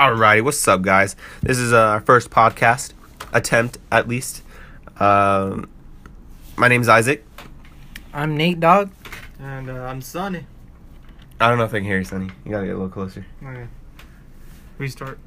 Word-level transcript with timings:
Alrighty, 0.00 0.42
what's 0.42 0.66
up, 0.66 0.80
guys? 0.80 1.14
This 1.42 1.58
is 1.58 1.74
uh, 1.74 1.78
our 1.78 2.00
first 2.00 2.30
podcast 2.30 2.94
attempt, 3.34 3.76
at 3.92 4.08
least. 4.08 4.42
Um, 4.98 5.68
my 6.56 6.68
name's 6.68 6.88
Isaac. 6.88 7.22
I'm 8.14 8.34
Nate 8.34 8.60
Dog. 8.60 8.90
And 9.38 9.68
uh, 9.68 9.74
I'm 9.74 10.00
Sunny. 10.00 10.46
I 11.38 11.50
don't 11.50 11.58
know 11.58 11.64
if 11.64 11.74
I 11.74 11.80
can 11.80 11.84
hear 11.84 11.98
you, 11.98 12.04
Sonny. 12.04 12.30
You 12.46 12.50
gotta 12.50 12.64
get 12.64 12.76
a 12.76 12.78
little 12.78 12.88
closer. 12.88 13.26
Okay. 13.44 13.66
Restart. 14.78 15.18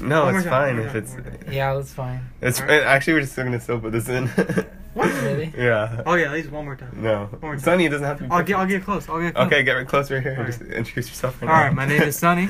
No, 0.00 0.28
it's 0.28 0.44
time, 0.44 0.76
fine 0.76 0.78
if 0.78 0.94
it's. 0.94 1.14
one 1.14 1.24
more 1.24 1.32
time. 1.32 1.52
Yeah, 1.52 1.74
that's 1.74 1.92
fine. 1.92 2.28
It's 2.40 2.60
Alright. 2.60 2.84
actually 2.84 3.14
we're 3.14 3.20
just 3.22 3.34
gonna 3.34 3.60
still 3.60 3.80
put 3.80 3.90
this 3.90 4.08
in. 4.08 4.30
What, 4.94 5.12
really? 5.24 5.52
yeah. 5.58 6.02
Oh 6.06 6.14
yeah, 6.14 6.26
at 6.28 6.32
least 6.32 6.50
one 6.50 6.64
more 6.66 6.76
time. 6.76 7.02
No, 7.02 7.28
more 7.42 7.56
time. 7.56 7.58
Sonny 7.58 7.88
doesn't 7.88 8.06
have 8.06 8.16
to. 8.18 8.24
Be 8.24 8.30
I'll 8.30 8.42
get 8.44 8.56
I'll 8.56 8.66
get 8.66 8.82
close. 8.84 9.06
I'll 9.08 9.20
get 9.20 9.34
close. 9.34 9.46
Okay, 9.48 9.62
get 9.64 9.72
right 9.72 9.86
closer 9.86 10.20
here. 10.22 10.30
and 10.30 10.38
Alright. 10.42 10.58
Just 10.58 10.70
introduce 10.70 11.08
yourself. 11.08 11.42
Right 11.42 11.48
now. 11.48 11.54
All 11.54 11.60
right, 11.64 11.74
my 11.74 11.84
name 11.84 12.02
is 12.02 12.16
Sunny. 12.16 12.48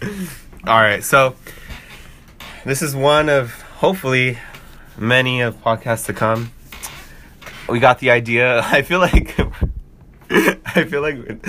All 0.66 0.80
right, 0.80 1.04
so 1.04 1.36
this 2.64 2.80
is 2.80 2.96
one 2.96 3.28
of 3.28 3.60
hopefully 3.60 4.38
many 4.96 5.42
of 5.42 5.62
podcasts 5.62 6.06
to 6.06 6.14
come. 6.14 6.52
We 7.68 7.80
got 7.80 7.98
the 7.98 8.10
idea. 8.10 8.60
I 8.64 8.80
feel 8.80 8.98
like 8.98 9.38
I 10.30 10.84
feel 10.84 11.02
like 11.02 11.44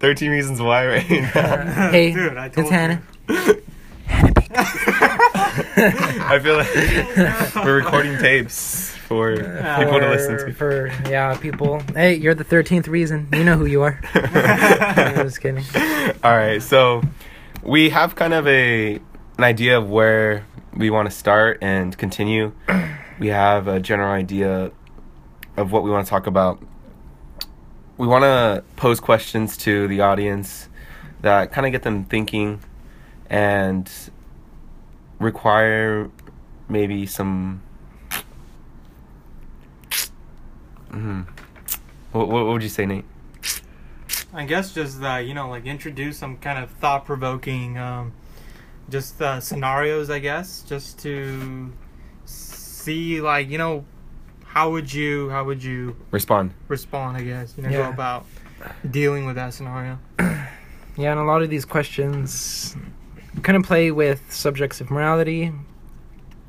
13 0.00 0.30
reasons 0.30 0.60
why 0.60 0.86
right 0.86 1.10
now. 1.10 1.90
Hey, 1.90 2.12
Dude, 2.12 2.36
I 2.36 2.50
told 2.50 2.66
it's 2.66 2.70
Hannah. 2.70 3.02
I 6.20 6.38
feel 6.38 6.56
like 6.58 7.64
we're 7.64 7.76
recording 7.76 8.18
tapes 8.18 8.90
for 8.90 9.34
people 9.34 9.98
to 9.98 10.10
listen 10.10 10.46
to. 10.46 10.52
For 10.52 10.88
yeah, 11.08 11.34
people. 11.38 11.80
Hey, 11.94 12.16
you're 12.16 12.34
the 12.34 12.44
thirteenth 12.44 12.86
reason. 12.86 13.28
You 13.32 13.44
know 13.44 13.56
who 13.56 13.64
you 13.64 13.80
are. 13.80 13.98
I'm 14.12 15.26
just 15.26 15.40
kidding. 15.40 15.64
All 16.22 16.36
right, 16.36 16.62
so 16.62 17.02
we 17.68 17.90
have 17.90 18.14
kind 18.14 18.32
of 18.32 18.46
a 18.46 18.94
an 19.36 19.44
idea 19.44 19.76
of 19.78 19.90
where 19.90 20.46
we 20.74 20.88
want 20.88 21.08
to 21.08 21.14
start 21.14 21.58
and 21.60 21.96
continue. 21.96 22.52
We 23.20 23.28
have 23.28 23.68
a 23.68 23.78
general 23.78 24.10
idea 24.10 24.70
of 25.56 25.70
what 25.70 25.82
we 25.82 25.90
want 25.90 26.06
to 26.06 26.10
talk 26.10 26.26
about. 26.26 26.62
We 27.98 28.06
want 28.06 28.22
to 28.22 28.64
pose 28.76 29.00
questions 29.00 29.56
to 29.58 29.86
the 29.86 30.00
audience 30.00 30.68
that 31.20 31.52
kind 31.52 31.66
of 31.66 31.72
get 31.72 31.82
them 31.82 32.04
thinking 32.04 32.60
and 33.28 33.90
require 35.18 36.10
maybe 36.68 37.04
some. 37.06 37.60
hmm 40.90 41.22
What, 42.12 42.28
what 42.28 42.46
would 42.46 42.62
you 42.62 42.70
say, 42.70 42.86
Nate? 42.86 43.04
I 44.32 44.44
guess 44.44 44.72
just 44.72 45.02
uh, 45.02 45.16
you 45.16 45.34
know 45.34 45.48
like 45.48 45.64
introduce 45.66 46.18
some 46.18 46.36
kind 46.38 46.62
of 46.62 46.70
thought 46.72 47.04
provoking, 47.06 47.78
um, 47.78 48.12
just 48.90 49.20
uh, 49.22 49.40
scenarios. 49.40 50.10
I 50.10 50.18
guess 50.18 50.62
just 50.68 50.98
to 51.00 51.72
see 52.24 53.20
like 53.20 53.48
you 53.48 53.58
know 53.58 53.84
how 54.44 54.70
would 54.70 54.92
you 54.92 55.28
how 55.30 55.44
would 55.44 55.62
you 55.62 55.96
Respond. 56.10 56.52
respond? 56.68 57.16
I 57.16 57.22
guess 57.22 57.54
you 57.56 57.62
know 57.62 57.70
Yeah. 57.70 57.76
go 57.84 57.88
about 57.90 58.26
dealing 58.90 59.26
with 59.26 59.36
that 59.36 59.54
scenario. 59.54 59.98
Yeah, 60.96 61.12
and 61.12 61.20
a 61.20 61.22
lot 61.22 61.42
of 61.42 61.48
these 61.48 61.64
questions 61.64 62.74
kind 63.44 63.56
of 63.56 63.62
play 63.62 63.92
with 63.92 64.20
subjects 64.32 64.80
of 64.80 64.90
morality 64.90 65.52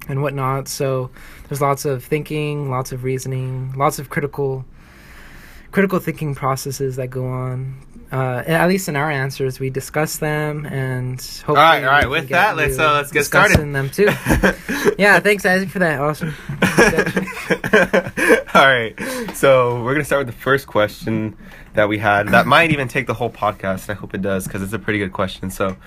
and 0.08 0.24
whatnot. 0.24 0.68
So 0.68 1.12
there's 1.48 1.62
lots 1.62 1.86
of 1.86 2.04
thinking, 2.04 2.72
lots 2.72 2.92
of 2.92 3.04
reasoning, 3.04 3.74
lots 3.78 4.00
of 4.00 4.10
critical 4.10 4.66
critical 5.72 6.00
thinking 6.00 6.36
processes 6.36 6.96
that 6.98 7.10
go 7.10 7.26
on. 7.28 7.80
Uh, 8.12 8.42
at 8.48 8.68
least 8.68 8.90
in 8.90 8.96
our 8.96 9.12
answers, 9.12 9.60
we 9.60 9.70
discuss 9.70 10.18
them, 10.18 10.66
and 10.66 11.22
hopefully, 11.22 11.58
All 11.58 11.64
right, 11.64 11.84
all 11.84 11.92
right. 11.92 12.10
With 12.10 12.30
that, 12.30 12.58
let's 12.58 12.80
uh, 12.80 12.94
let's 12.94 13.12
get 13.12 13.20
discussing 13.20 13.72
started. 13.72 13.76
them 13.76 13.90
too. 13.92 14.10
yeah, 14.98 15.20
thanks 15.20 15.46
Isaac 15.46 15.70
for 15.70 15.78
that. 15.78 16.00
Awesome. 16.00 16.34
All 18.56 18.66
right. 18.66 18.96
So 19.36 19.84
we're 19.84 19.94
gonna 19.94 20.06
start 20.06 20.26
with 20.26 20.36
the 20.36 20.42
first 20.42 20.66
question 20.66 21.38
that 21.76 21.88
we 21.88 22.00
had. 22.00 22.30
That 22.30 22.48
might 22.48 22.72
even 22.72 22.88
take 22.88 23.06
the 23.06 23.14
whole 23.14 23.30
podcast. 23.30 23.92
I 23.92 23.94
hope 23.94 24.16
it 24.16 24.24
does 24.24 24.46
because 24.46 24.64
it's 24.64 24.74
a 24.74 24.80
pretty 24.80 24.98
good 24.98 25.14
question. 25.14 25.52
So 25.52 25.78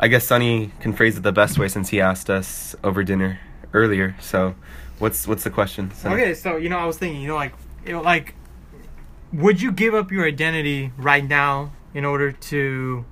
I 0.00 0.08
guess 0.08 0.26
Sonny 0.26 0.72
can 0.80 0.94
phrase 0.94 1.18
it 1.18 1.22
the 1.22 1.32
best 1.32 1.58
way 1.58 1.68
since 1.68 1.90
he 1.90 2.00
asked 2.00 2.30
us 2.30 2.74
over 2.82 3.04
dinner 3.04 3.40
earlier. 3.74 4.16
So 4.20 4.54
what's 5.00 5.28
what's 5.28 5.44
the 5.44 5.50
question? 5.50 5.90
Sonny? 5.92 6.14
Okay, 6.14 6.32
so 6.34 6.56
you 6.56 6.70
know, 6.70 6.78
I 6.78 6.86
was 6.86 6.96
thinking, 6.96 7.20
you 7.20 7.28
know, 7.28 7.36
like, 7.36 7.52
you 7.84 7.92
know, 7.92 8.00
like, 8.00 8.32
would 9.32 9.60
you 9.60 9.72
give 9.72 9.94
up 9.94 10.10
your 10.10 10.24
identity 10.26 10.92
right 10.96 11.26
now 11.26 11.72
in 11.94 12.04
order 12.04 12.32
to 12.32 13.04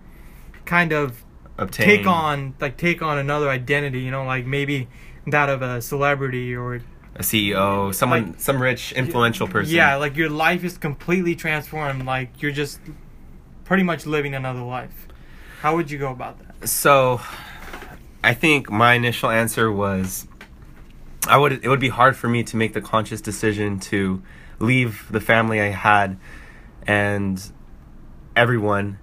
kind 0.64 0.92
of 0.92 1.24
Obtain. 1.58 1.86
take 1.86 2.06
on, 2.06 2.54
like, 2.60 2.76
take 2.76 3.02
on 3.02 3.18
another 3.18 3.48
identity? 3.48 4.00
You 4.00 4.10
know, 4.10 4.24
like 4.24 4.46
maybe 4.46 4.88
that 5.26 5.48
of 5.48 5.62
a 5.62 5.82
celebrity 5.82 6.54
or 6.54 6.80
a 7.16 7.22
CEO, 7.22 7.94
someone, 7.94 8.26
Like- 8.28 8.40
some 8.40 8.60
rich, 8.62 8.92
influential 8.92 9.48
person. 9.48 9.74
yeah, 9.74 9.96
like 9.96 10.16
your 10.16 10.28
life 10.30 10.64
is 10.64 10.76
completely 10.78 11.34
transformed. 11.34 12.04
Like 12.04 12.42
you're 12.42 12.52
just 12.52 12.80
pretty 13.64 13.82
much 13.82 14.06
living 14.06 14.34
another 14.34 14.60
life. 14.60 15.08
How 15.62 15.74
would 15.76 15.90
you 15.90 15.98
go 15.98 16.10
about 16.12 16.38
that? 16.40 16.68
So, 16.68 17.20
I 18.22 18.34
think 18.34 18.70
my 18.70 18.94
initial 18.94 19.30
answer 19.30 19.72
was, 19.72 20.26
I 21.28 21.38
would. 21.38 21.52
It 21.64 21.68
would 21.68 21.80
be 21.80 21.88
hard 21.88 22.16
for 22.16 22.28
me 22.28 22.42
to 22.44 22.56
make 22.56 22.72
the 22.74 22.80
conscious 22.80 23.20
decision 23.20 23.80
to 23.80 24.22
leave 24.58 25.06
the 25.10 25.20
family 25.20 25.60
I 25.60 25.68
had 25.68 26.18
and 26.86 27.42
everyone 28.34 28.98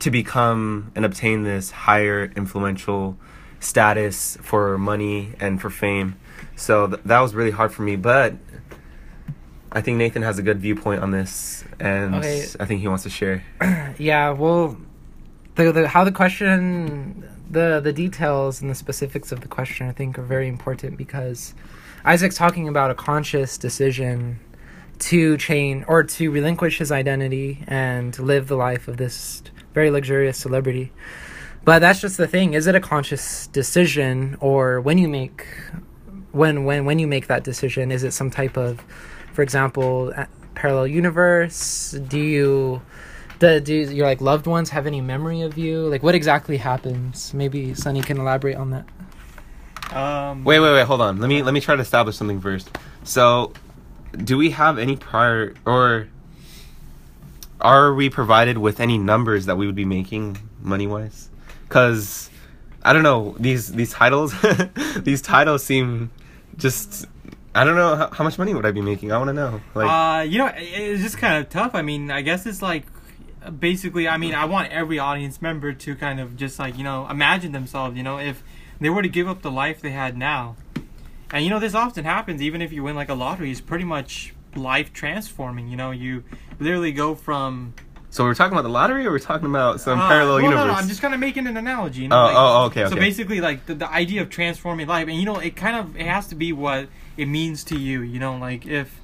to 0.00 0.10
become 0.10 0.90
and 0.94 1.04
obtain 1.04 1.44
this 1.44 1.70
higher 1.70 2.30
influential 2.36 3.16
status 3.60 4.36
for 4.42 4.76
money 4.76 5.32
and 5.40 5.60
for 5.60 5.70
fame. 5.70 6.16
So 6.56 6.88
th- 6.88 7.00
that 7.04 7.20
was 7.20 7.34
really 7.34 7.50
hard 7.50 7.72
for 7.72 7.82
me, 7.82 7.96
but 7.96 8.34
I 9.72 9.80
think 9.80 9.96
Nathan 9.98 10.22
has 10.22 10.38
a 10.38 10.42
good 10.42 10.60
viewpoint 10.60 11.02
on 11.02 11.10
this, 11.10 11.64
and 11.80 12.14
Okay. 12.16 12.46
I 12.60 12.64
think 12.64 12.80
he 12.80 12.88
wants 12.88 13.02
to 13.04 13.10
share. 13.10 13.42
Yeah, 13.98 14.30
well, 14.30 14.76
the, 15.54 15.70
the 15.70 15.86
how 15.88 16.02
the 16.02 16.10
question, 16.10 17.28
the 17.48 17.80
the 17.80 17.92
details 17.92 18.60
and 18.60 18.68
the 18.68 18.74
specifics 18.74 19.30
of 19.30 19.40
the 19.40 19.46
question, 19.48 19.88
I 19.88 19.92
think, 19.92 20.18
are 20.18 20.22
very 20.22 20.48
important 20.48 20.96
because 20.96 21.54
Isaac's 22.04 22.36
talking 22.36 22.66
about 22.68 22.90
a 22.90 22.94
conscious 22.94 23.56
decision 23.56 24.40
to 24.98 25.36
change 25.36 25.84
or 25.88 26.04
to 26.04 26.30
relinquish 26.30 26.78
his 26.78 26.92
identity 26.92 27.64
and 27.66 28.18
live 28.18 28.48
the 28.48 28.56
life 28.56 28.88
of 28.88 28.96
this 28.96 29.42
very 29.72 29.90
luxurious 29.90 30.38
celebrity. 30.38 30.92
But 31.64 31.80
that's 31.80 32.00
just 32.00 32.16
the 32.16 32.26
thing: 32.26 32.54
is 32.54 32.66
it 32.66 32.74
a 32.74 32.80
conscious 32.80 33.46
decision, 33.48 34.36
or 34.40 34.80
when 34.80 34.98
you 34.98 35.08
make 35.08 35.46
when 36.32 36.64
when 36.64 36.84
when 36.84 36.98
you 36.98 37.06
make 37.06 37.26
that 37.28 37.44
decision, 37.44 37.90
is 37.90 38.04
it 38.04 38.12
some 38.12 38.30
type 38.30 38.56
of, 38.56 38.84
for 39.32 39.42
example, 39.42 40.12
parallel 40.54 40.86
universe? 40.86 41.92
Do 41.92 42.18
you 42.18 42.82
do, 43.38 43.60
do 43.60 43.74
your 43.74 44.06
like 44.06 44.20
loved 44.20 44.46
ones 44.46 44.70
have 44.70 44.86
any 44.86 45.00
memory 45.00 45.40
of 45.42 45.56
you? 45.58 45.86
Like, 45.88 46.02
what 46.02 46.14
exactly 46.14 46.56
happens? 46.56 47.32
Maybe 47.34 47.74
Sunny 47.74 48.02
can 48.02 48.18
elaborate 48.18 48.56
on 48.56 48.70
that. 48.70 48.86
Um, 49.94 50.44
Wait, 50.44 50.60
wait, 50.60 50.72
wait. 50.72 50.84
Hold 50.84 51.00
on. 51.00 51.20
Let 51.20 51.28
me 51.28 51.42
let 51.42 51.54
me 51.54 51.60
try 51.60 51.76
to 51.76 51.82
establish 51.82 52.16
something 52.16 52.40
first. 52.40 52.76
So, 53.04 53.52
do 54.16 54.36
we 54.36 54.50
have 54.50 54.78
any 54.78 54.96
prior 54.96 55.54
or 55.64 56.08
are 57.60 57.94
we 57.94 58.10
provided 58.10 58.58
with 58.58 58.78
any 58.80 58.98
numbers 58.98 59.46
that 59.46 59.56
we 59.56 59.66
would 59.66 59.74
be 59.74 59.84
making 59.84 60.38
money 60.60 60.86
wise? 60.86 61.30
Because 61.62 62.30
I 62.84 62.92
don't 62.92 63.02
know 63.02 63.34
these 63.38 63.72
these 63.72 63.92
titles. 63.92 64.34
these 64.98 65.22
titles 65.22 65.64
seem 65.64 66.10
just. 66.56 67.06
I 67.56 67.62
don't 67.62 67.76
know 67.76 67.94
how, 67.94 68.10
how 68.10 68.24
much 68.24 68.36
money 68.36 68.52
would 68.52 68.66
I 68.66 68.72
be 68.72 68.80
making. 68.80 69.12
I 69.12 69.16
want 69.16 69.28
to 69.28 69.32
know. 69.32 69.60
Like, 69.74 69.88
uh, 69.88 70.22
you 70.22 70.38
know, 70.38 70.50
it's 70.56 71.02
just 71.02 71.18
kind 71.18 71.40
of 71.40 71.48
tough. 71.50 71.76
I 71.76 71.82
mean, 71.82 72.10
I 72.10 72.20
guess 72.20 72.46
it's 72.46 72.60
like 72.60 72.84
basically. 73.58 74.08
I 74.08 74.18
mean, 74.18 74.34
I 74.34 74.44
want 74.44 74.72
every 74.72 74.98
audience 74.98 75.40
member 75.40 75.72
to 75.72 75.94
kind 75.94 76.20
of 76.20 76.36
just 76.36 76.58
like 76.58 76.76
you 76.76 76.84
know 76.84 77.08
imagine 77.08 77.52
themselves. 77.52 77.96
You 77.96 78.02
know, 78.02 78.18
if 78.18 78.42
they 78.80 78.90
were 78.90 79.02
to 79.02 79.08
give 79.08 79.28
up 79.28 79.42
the 79.42 79.50
life 79.50 79.80
they 79.80 79.92
had 79.92 80.18
now, 80.18 80.56
and 81.34 81.44
you 81.44 81.50
know 81.50 81.58
this 81.58 81.74
often 81.74 82.04
happens. 82.04 82.40
Even 82.40 82.62
if 82.62 82.72
you 82.72 82.82
win 82.82 82.94
like 82.96 83.08
a 83.10 83.14
lottery, 83.14 83.50
it's 83.50 83.60
pretty 83.60 83.84
much 83.84 84.32
life 84.56 84.92
transforming. 84.92 85.68
You 85.68 85.76
know, 85.76 85.90
you 85.90 86.24
literally 86.58 86.92
go 86.92 87.14
from 87.14 87.74
so 88.10 88.22
we're 88.22 88.34
talking 88.34 88.52
about 88.52 88.62
the 88.62 88.68
lottery, 88.68 89.04
or 89.04 89.10
we're 89.10 89.18
talking 89.18 89.48
about 89.48 89.80
some 89.80 89.98
Uh, 89.98 90.06
parallel 90.06 90.34
well, 90.34 90.42
universe? 90.44 90.66
No, 90.66 90.72
no, 90.72 90.78
I'm 90.78 90.86
just 90.86 91.02
kind 91.02 91.14
of 91.14 91.18
making 91.18 91.48
an 91.48 91.56
analogy. 91.56 92.02
You 92.02 92.08
know, 92.08 92.16
Oh, 92.20 92.24
like- 92.26 92.36
oh, 92.36 92.64
okay, 92.66 92.86
So 92.88 92.94
basically, 92.94 93.40
like 93.40 93.66
the, 93.66 93.74
the 93.74 93.90
idea 93.90 94.22
of 94.22 94.30
transforming 94.30 94.86
life, 94.86 95.08
and 95.08 95.18
you 95.18 95.24
know, 95.26 95.38
it 95.40 95.56
kind 95.56 95.74
of 95.74 95.96
it 95.96 96.06
has 96.06 96.28
to 96.28 96.36
be 96.36 96.52
what 96.52 96.86
it 97.16 97.26
means 97.26 97.64
to 97.64 97.76
you. 97.76 98.02
You 98.02 98.20
know, 98.20 98.36
like 98.36 98.66
if 98.66 99.00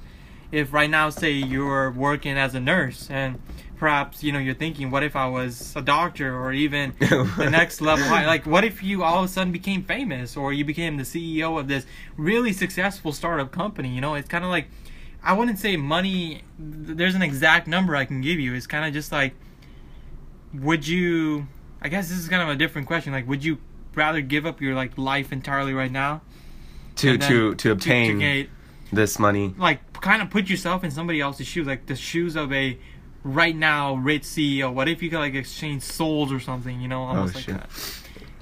if 0.49 0.71
right 0.71 0.89
now, 0.89 1.09
say 1.09 1.31
you're 1.33 1.91
working 1.91 2.37
as 2.37 2.55
a 2.55 2.61
nurse, 2.61 3.09
and 3.11 3.39
perhaps 3.81 4.23
you 4.23 4.31
know 4.31 4.37
you're 4.37 4.53
thinking, 4.53 4.91
what 4.91 5.03
if 5.03 5.15
I 5.15 5.27
was 5.27 5.75
a 5.75 5.81
doctor, 5.81 6.37
or 6.39 6.53
even 6.53 6.93
the 6.99 7.49
next 7.51 7.81
level 7.81 8.05
high? 8.05 8.27
Like, 8.27 8.45
what 8.45 8.63
if 8.63 8.83
you 8.83 9.03
all 9.03 9.23
of 9.23 9.25
a 9.25 9.27
sudden 9.27 9.51
became 9.51 9.83
famous, 9.83 10.37
or 10.37 10.53
you 10.53 10.63
became 10.63 10.97
the 10.97 11.03
CEO 11.03 11.59
of 11.59 11.67
this 11.67 11.85
really 12.15 12.53
successful 12.53 13.11
startup 13.11 13.51
company? 13.51 13.89
You 13.89 13.99
know, 13.99 14.13
it's 14.13 14.29
kind 14.29 14.45
of 14.45 14.51
like 14.51 14.67
I 15.23 15.33
wouldn't 15.33 15.57
say 15.59 15.75
money. 15.77 16.43
There's 16.59 17.15
an 17.15 17.23
exact 17.23 17.67
number 17.67 17.95
I 17.95 18.05
can 18.05 18.21
give 18.21 18.39
you. 18.39 18.53
It's 18.53 18.67
kind 18.67 18.85
of 18.85 18.93
just 18.93 19.11
like 19.11 19.33
would 20.53 20.87
you 20.87 21.47
I 21.81 21.89
guess 21.89 22.09
this 22.09 22.19
is 22.19 22.29
kind 22.29 22.43
of 22.43 22.49
a 22.49 22.55
different 22.55 22.87
question. 22.87 23.11
Like, 23.11 23.27
would 23.27 23.43
you 23.43 23.57
rather 23.95 24.21
give 24.21 24.45
up 24.45 24.61
your 24.61 24.75
like 24.75 24.95
life 24.97 25.31
entirely 25.33 25.73
right 25.73 25.91
now 25.91 26.21
to 26.97 27.17
to 27.17 27.55
to 27.55 27.71
obtain 27.71 28.19
get- 28.19 28.49
this 28.93 29.17
money. 29.17 29.55
like 29.57 29.79
kind 30.01 30.21
of 30.21 30.29
put 30.29 30.49
yourself 30.49 30.83
in 30.83 30.91
somebody 30.91 31.19
else's 31.19 31.47
shoes, 31.47 31.65
like 31.65 31.87
the 31.87 31.95
shoes 31.95 32.35
of 32.35 32.51
a 32.53 32.77
right 33.23 33.55
now 33.55 33.95
rich 33.95 34.23
CEO. 34.23 34.73
What 34.73 34.87
if 34.87 35.01
you 35.03 35.09
could 35.09 35.19
like 35.19 35.35
exchange 35.35 35.83
souls 35.83 36.31
or 36.31 36.39
something? 36.39 36.81
You 36.81 36.87
know, 36.87 37.03
almost 37.03 37.35
like 37.35 37.49
Oh, 37.49 37.51
shit. 37.53 37.57
that. 37.61 37.69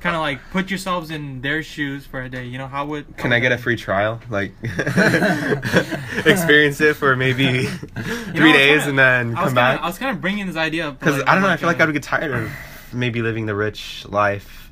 Kind 0.02 0.16
of 0.16 0.22
like 0.22 0.40
put 0.52 0.70
yourselves 0.70 1.12
in 1.12 1.42
their 1.42 1.62
shoes 1.62 2.06
for 2.06 2.22
a 2.22 2.30
day. 2.30 2.46
You 2.46 2.58
know, 2.58 2.68
how 2.68 2.86
would? 2.86 3.18
Can 3.18 3.34
I 3.34 3.40
get 3.40 3.52
a 3.52 3.58
free 3.58 3.76
trial? 3.76 4.22
Like 4.30 4.54
experience 6.26 6.80
it 6.82 6.96
for 6.96 7.16
maybe 7.16 7.44
You 7.44 7.64
know, 7.64 7.70
three 8.36 8.54
days 8.54 8.84
kinda- 8.84 8.90
and 8.90 9.00
then 9.00 9.34
come 9.36 9.44
kinda, 9.46 9.56
back? 9.56 9.82
I 9.82 9.88
was 9.88 9.98
kind 9.98 10.16
of 10.16 10.22
bringing 10.22 10.48
this 10.48 10.56
idea 10.56 10.92
Because 10.92 11.18
like, 11.18 11.28
I 11.28 11.34
don't 11.34 11.44
know, 11.44 11.50
I 11.50 11.58
feel 11.58 11.68
like 11.68 11.80
uh, 11.80 11.84
I 11.84 11.86
would 11.86 11.94
get 11.94 12.04
tired 12.04 12.32
of 12.32 12.52
maybe 12.94 13.22
living 13.22 13.46
the 13.46 13.56
rich 13.56 14.06
life. 14.08 14.72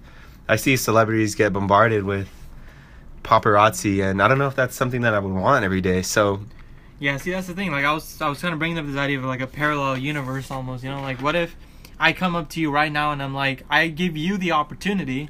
I 0.49 0.55
see 0.55 0.77
celebrities 0.77 1.35
get 1.35 1.51
bombarded 1.51 2.03
with 2.05 2.29
paparazzi, 3.23 4.01
and 4.09 4.21
I 4.21 4.27
don't 4.29 4.37
know 4.37 4.47
if 4.47 4.55
that's 4.55 4.75
something 4.75 5.01
that 5.01 5.13
I 5.13 5.19
would 5.19 5.33
want 5.33 5.65
every 5.65 5.81
day. 5.81 6.01
So 6.01 6.39
Yeah, 6.99 7.17
see 7.17 7.31
that's 7.31 7.47
the 7.47 7.53
thing. 7.53 7.71
Like 7.71 7.85
I 7.85 7.93
was 7.93 8.21
I 8.21 8.29
was 8.29 8.41
kind 8.41 8.53
of 8.53 8.59
bringing 8.59 8.77
up 8.77 8.85
this 8.85 8.95
idea 8.95 9.19
of 9.19 9.25
like 9.25 9.41
a 9.41 9.47
parallel 9.47 9.97
universe 9.97 10.49
almost. 10.49 10.83
You 10.83 10.89
know, 10.89 11.01
like 11.01 11.21
what 11.21 11.35
if 11.35 11.55
I 11.99 12.13
come 12.13 12.35
up 12.35 12.49
to 12.49 12.61
you 12.61 12.71
right 12.71 12.91
now 12.91 13.11
and 13.11 13.21
I'm 13.21 13.33
like, 13.33 13.63
I 13.69 13.87
give 13.87 14.17
you 14.17 14.37
the 14.37 14.51
opportunity 14.51 15.29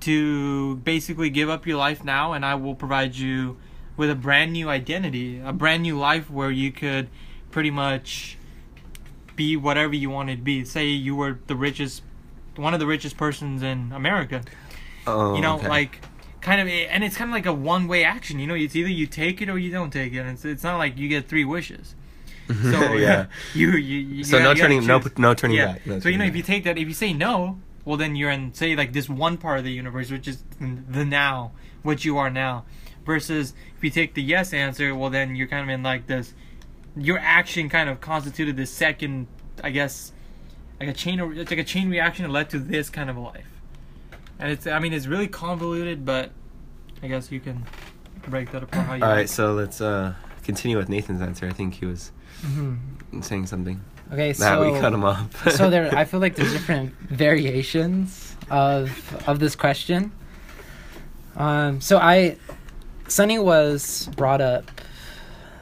to 0.00 0.76
basically 0.76 1.30
give 1.30 1.48
up 1.48 1.66
your 1.66 1.76
life 1.76 2.04
now, 2.04 2.32
and 2.32 2.44
I 2.44 2.54
will 2.54 2.74
provide 2.74 3.16
you 3.16 3.56
with 3.96 4.10
a 4.10 4.14
brand 4.14 4.52
new 4.52 4.68
identity, 4.68 5.40
a 5.40 5.52
brand 5.52 5.82
new 5.82 5.98
life 5.98 6.30
where 6.30 6.50
you 6.50 6.72
could 6.72 7.08
pretty 7.50 7.70
much 7.70 8.38
be 9.36 9.56
whatever 9.56 9.94
you 9.94 10.10
wanted 10.10 10.36
to 10.36 10.42
be. 10.42 10.64
Say 10.64 10.86
you 10.86 11.14
were 11.16 11.38
the 11.46 11.56
richest, 11.56 12.02
one 12.56 12.72
of 12.72 12.80
the 12.80 12.86
richest 12.86 13.16
persons 13.16 13.62
in 13.62 13.92
America 13.92 14.42
oh, 15.06 15.34
you 15.34 15.40
know 15.40 15.54
oh, 15.54 15.58
okay. 15.58 15.68
like 15.68 16.00
kind 16.40 16.60
of 16.60 16.68
eh, 16.68 16.86
and 16.90 17.04
it's 17.04 17.16
kind 17.16 17.30
of 17.30 17.34
like 17.34 17.46
a 17.46 17.52
one 17.52 17.86
way 17.88 18.04
action 18.04 18.38
you 18.38 18.46
know 18.46 18.54
it's 18.54 18.74
either 18.74 18.88
you 18.88 19.06
take 19.06 19.42
it 19.42 19.48
or 19.48 19.58
you 19.58 19.70
don't 19.70 19.92
take 19.92 20.12
it 20.12 20.18
and 20.18 20.30
it's, 20.30 20.44
it's 20.44 20.62
not 20.62 20.78
like 20.78 20.96
you 20.96 21.08
get 21.08 21.28
three 21.28 21.44
wishes. 21.44 21.94
So 22.62 22.94
yeah. 22.94 23.26
you, 23.54 23.70
you, 23.72 23.98
you 24.00 24.24
So 24.24 24.40
no 24.40 24.54
turning, 24.54 24.84
no 24.84 25.00
no 25.18 25.34
turning 25.34 25.56
yeah. 25.56 25.74
back. 25.74 25.86
no 25.86 26.00
so 26.00 26.08
you 26.08 26.18
know 26.18 26.22
turning 26.24 26.30
if 26.30 26.36
you 26.36 26.42
take 26.42 26.64
that 26.64 26.78
if 26.78 26.88
you 26.88 26.94
say 26.94 27.12
no 27.12 27.60
well 27.84 27.96
then 27.96 28.16
you're 28.16 28.30
in 28.30 28.52
say 28.54 28.74
like 28.74 28.92
this 28.92 29.08
one 29.08 29.36
part 29.36 29.58
of 29.58 29.64
the 29.64 29.70
universe 29.70 30.10
which 30.10 30.26
is 30.26 30.42
the 30.58 31.04
now 31.04 31.52
what 31.82 32.04
you 32.04 32.18
are 32.18 32.28
now 32.28 32.64
versus 33.04 33.54
if 33.76 33.84
you 33.84 33.90
take 33.90 34.14
the 34.14 34.22
yes 34.22 34.52
answer 34.52 34.94
well 34.94 35.10
then 35.10 35.36
you're 35.36 35.46
kind 35.46 35.62
of 35.62 35.72
in 35.72 35.82
like 35.82 36.08
this 36.08 36.34
your 36.96 37.18
action 37.18 37.68
kind 37.68 37.88
of 37.88 38.00
constituted 38.00 38.56
the 38.56 38.66
second 38.66 39.26
i 39.62 39.70
guess 39.70 40.12
like 40.80 40.88
a 40.88 40.92
chain 40.92 41.20
it's 41.36 41.50
like 41.50 41.60
a 41.60 41.64
chain 41.64 41.88
reaction 41.88 42.24
that 42.24 42.32
led 42.32 42.50
to 42.50 42.58
this 42.58 42.90
kind 42.90 43.08
of 43.08 43.16
a 43.16 43.20
life 43.20 43.49
and 44.40 44.50
it's 44.50 44.66
i 44.66 44.78
mean 44.78 44.92
it's 44.92 45.06
really 45.06 45.28
convoluted 45.28 46.04
but 46.04 46.30
i 47.02 47.06
guess 47.08 47.30
you 47.30 47.38
can 47.40 47.64
break 48.28 48.50
that 48.52 48.62
apart 48.62 48.86
how 48.86 48.94
you 48.94 49.04
All 49.04 49.10
like. 49.10 49.28
so 49.28 49.52
let's 49.54 49.80
uh, 49.80 50.14
continue 50.42 50.76
with 50.76 50.88
Nathan's 50.88 51.22
answer. 51.22 51.46
I 51.46 51.52
think 51.52 51.74
he 51.74 51.86
was 51.86 52.12
Mhm. 52.42 52.78
saying 53.22 53.46
something. 53.46 53.80
Okay, 54.12 54.32
That 54.32 54.36
so 54.58 54.72
we 54.72 54.78
cut 54.80 54.92
him 54.92 55.04
off. 55.04 55.48
so 55.56 55.70
there, 55.70 55.94
I 55.94 56.04
feel 56.04 56.20
like 56.20 56.34
there's 56.34 56.52
different 56.58 56.92
variations 57.08 58.36
of 58.50 58.90
of 59.28 59.38
this 59.38 59.54
question. 59.56 60.10
Um, 61.36 61.80
so 61.80 61.98
I, 61.98 62.36
Sunny 63.08 63.38
was 63.38 64.08
brought 64.16 64.40
up 64.40 64.64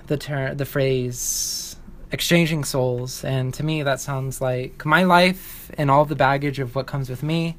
the 0.07 0.17
term, 0.17 0.57
the 0.57 0.65
phrase 0.65 1.77
exchanging 2.11 2.65
souls, 2.65 3.23
and 3.25 3.53
to 3.55 3.63
me 3.63 3.83
that 3.83 4.01
sounds 4.01 4.41
like 4.41 4.85
my 4.87 5.05
life 5.05 5.71
and 5.79 5.91
all 5.91 6.05
the 6.07 6.17
baggage 6.17 6.59
of 6.59 6.75
what 6.75 6.87
comes 6.87 7.09
with 7.11 7.23
me, 7.23 7.57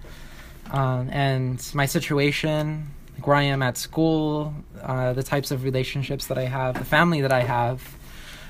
um, 0.72 1.10
and 1.10 1.64
my 1.74 1.86
situation, 1.86 2.92
like 3.16 3.28
where 3.28 3.36
I 3.36 3.44
am 3.44 3.62
at 3.62 3.78
school, 3.78 4.54
uh, 4.82 5.14
the 5.14 5.24
types 5.24 5.52
of 5.52 5.64
relationships 5.64 6.28
that 6.28 6.38
I 6.38 6.46
have, 6.46 6.78
the 6.78 6.86
family 6.86 7.22
that 7.22 7.32
I 7.32 7.42
have. 7.42 7.96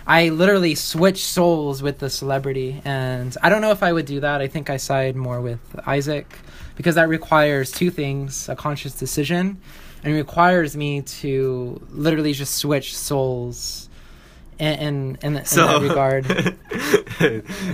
I 0.05 0.29
literally 0.29 0.73
switch 0.73 1.23
souls 1.23 1.83
with 1.83 1.99
the 1.99 2.09
celebrity, 2.09 2.81
and 2.83 3.35
I 3.43 3.49
don't 3.49 3.61
know 3.61 3.71
if 3.71 3.83
I 3.83 3.93
would 3.93 4.05
do 4.05 4.21
that. 4.21 4.41
I 4.41 4.47
think 4.47 4.69
I 4.69 4.77
side 4.77 5.15
more 5.15 5.39
with 5.39 5.59
Isaac 5.85 6.27
because 6.75 6.95
that 6.95 7.09
requires 7.09 7.71
two 7.71 7.91
things: 7.91 8.49
a 8.49 8.55
conscious 8.55 8.93
decision, 8.93 9.61
and 10.03 10.13
requires 10.13 10.75
me 10.75 11.01
to 11.01 11.81
literally 11.91 12.33
just 12.33 12.55
switch 12.55 12.97
souls. 12.97 13.88
In 14.59 14.79
in, 14.79 15.17
in, 15.21 15.27
in 15.27 15.33
that 15.35 15.79
regard, 15.81 16.25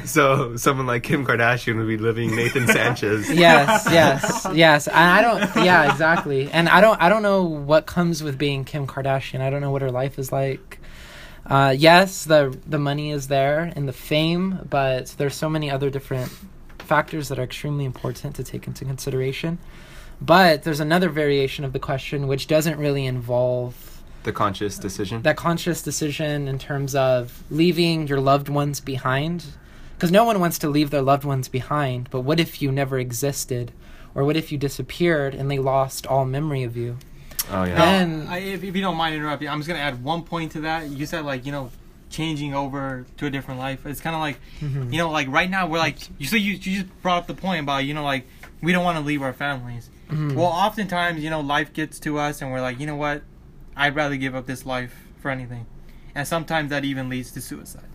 so 0.08 0.56
someone 0.56 0.86
like 0.86 1.02
Kim 1.02 1.26
Kardashian 1.26 1.78
would 1.78 1.88
be 1.88 1.98
living 1.98 2.36
Nathan 2.36 2.68
Sanchez. 2.68 3.28
yes, 3.34 3.88
yes, 3.92 4.48
yes. 4.54 4.88
And 4.88 4.98
I 4.98 5.22
don't. 5.22 5.66
Yeah, 5.66 5.92
exactly. 5.92 6.52
And 6.52 6.70
I 6.70 6.82
don't. 6.82 7.02
I 7.02 7.10
don't 7.10 7.24
know 7.24 7.44
what 7.44 7.88
comes 7.88 8.22
with 8.22 8.38
being 8.38 8.66
Kim 8.66 8.86
Kardashian. 8.86 9.42
I 9.42 9.50
don't 9.50 9.62
know 9.62 9.72
what 9.72 9.82
her 9.82 9.90
life 9.90 10.20
is 10.20 10.32
like. 10.32 10.80
Uh, 11.46 11.74
yes, 11.76 12.26
the 12.26 12.56
the 12.68 12.80
money 12.80 13.12
is 13.12 13.28
there 13.30 13.74
and 13.76 13.88
the 13.88 13.94
fame, 13.94 14.60
but 14.70 15.08
there's 15.18 15.36
so 15.36 15.50
many 15.50 15.72
other 15.72 15.90
different 15.90 16.32
factors 16.80 17.30
that 17.30 17.40
are 17.40 17.44
extremely 17.44 17.86
important 17.86 18.36
to 18.36 18.44
take 18.44 18.68
into 18.68 18.86
consideration. 18.86 19.58
But 20.22 20.64
there's 20.64 20.80
another 20.80 21.10
variation 21.10 21.66
of 21.66 21.74
the 21.74 21.80
question 21.80 22.28
which 22.28 22.48
doesn't 22.48 22.78
really 22.78 23.06
involve 23.06 23.95
The 24.26 24.34
conscious 24.34 24.78
decision. 24.78 25.22
that 25.22 25.38
conscious 25.38 25.82
decision 25.82 26.48
in 26.48 26.60
terms 26.60 26.94
of 26.96 27.44
leaving 27.50 28.08
your 28.08 28.20
loved 28.20 28.50
ones 28.50 28.80
behind 28.82 29.46
because 29.96 30.12
no 30.12 30.26
one 30.26 30.40
wants 30.42 30.58
to 30.60 30.68
leave 30.70 30.90
their 30.90 31.02
loved 31.02 31.24
ones 31.24 31.48
behind 31.48 32.10
but 32.12 32.22
what 32.22 32.40
if 32.40 32.62
you 32.62 32.72
never 32.72 33.00
existed 33.00 33.72
or 34.14 34.24
what 34.26 34.36
if 34.36 34.52
you 34.52 34.58
disappeared 34.58 35.34
and 35.34 35.50
they 35.50 35.60
lost 35.60 36.06
all 36.08 36.26
memory 36.26 36.64
of 36.64 36.76
you 36.76 36.98
oh 37.52 37.64
yeah. 37.64 37.78
No, 37.78 37.84
And- 37.86 38.28
I, 38.30 38.40
if, 38.40 38.64
if 38.64 38.76
you 38.76 38.82
don't 38.82 38.98
mind 38.98 39.16
interrupting, 39.16 39.48
I'm 39.48 39.60
just 39.60 39.68
gonna 39.70 39.80
add 39.80 40.04
one 40.04 40.24
point 40.24 40.52
to 40.54 40.62
that. 40.62 40.88
You 40.90 41.06
said 41.06 41.24
like 41.24 41.46
you 41.46 41.52
know, 41.52 41.70
changing 42.10 42.54
over 42.56 43.06
to 43.18 43.26
a 43.28 43.30
different 43.30 43.60
life. 43.60 43.86
It's 43.86 44.02
kind 44.02 44.16
of 44.16 44.22
like 44.22 44.38
Mhm. 44.62 44.92
you 44.92 44.98
know, 44.98 45.12
like 45.12 45.28
right 45.28 45.50
now 45.50 45.68
we're 45.68 45.78
like 45.80 45.98
you. 46.18 46.26
So 46.28 46.36
you 46.36 46.54
you 46.54 46.58
just 46.82 47.02
brought 47.04 47.20
up 47.20 47.28
the 47.28 47.34
point 47.36 47.60
about 47.62 47.86
you 47.86 47.94
know 47.94 48.04
like 48.04 48.26
we 48.62 48.72
don't 48.72 48.84
want 48.84 48.98
to 48.98 49.04
leave 49.04 49.22
our 49.22 49.34
families. 49.34 49.90
Mhm. 50.10 50.34
Well, 50.36 50.46
oftentimes 50.48 51.24
you 51.24 51.30
know 51.30 51.42
life 51.42 51.74
gets 51.74 52.00
to 52.02 52.18
us 52.18 52.42
and 52.42 52.52
we're 52.52 52.62
like 52.62 52.80
you 52.80 52.88
know 52.88 52.96
what, 52.96 53.22
I'd 53.76 53.96
rather 53.96 54.16
give 54.16 54.36
up 54.36 54.46
this 54.46 54.66
life 54.66 54.94
for 55.22 55.30
anything, 55.32 55.66
and 56.14 56.28
sometimes 56.28 56.70
that 56.70 56.86
even 56.86 57.10
leads 57.10 57.32
to 57.32 57.42
suicide, 57.42 57.90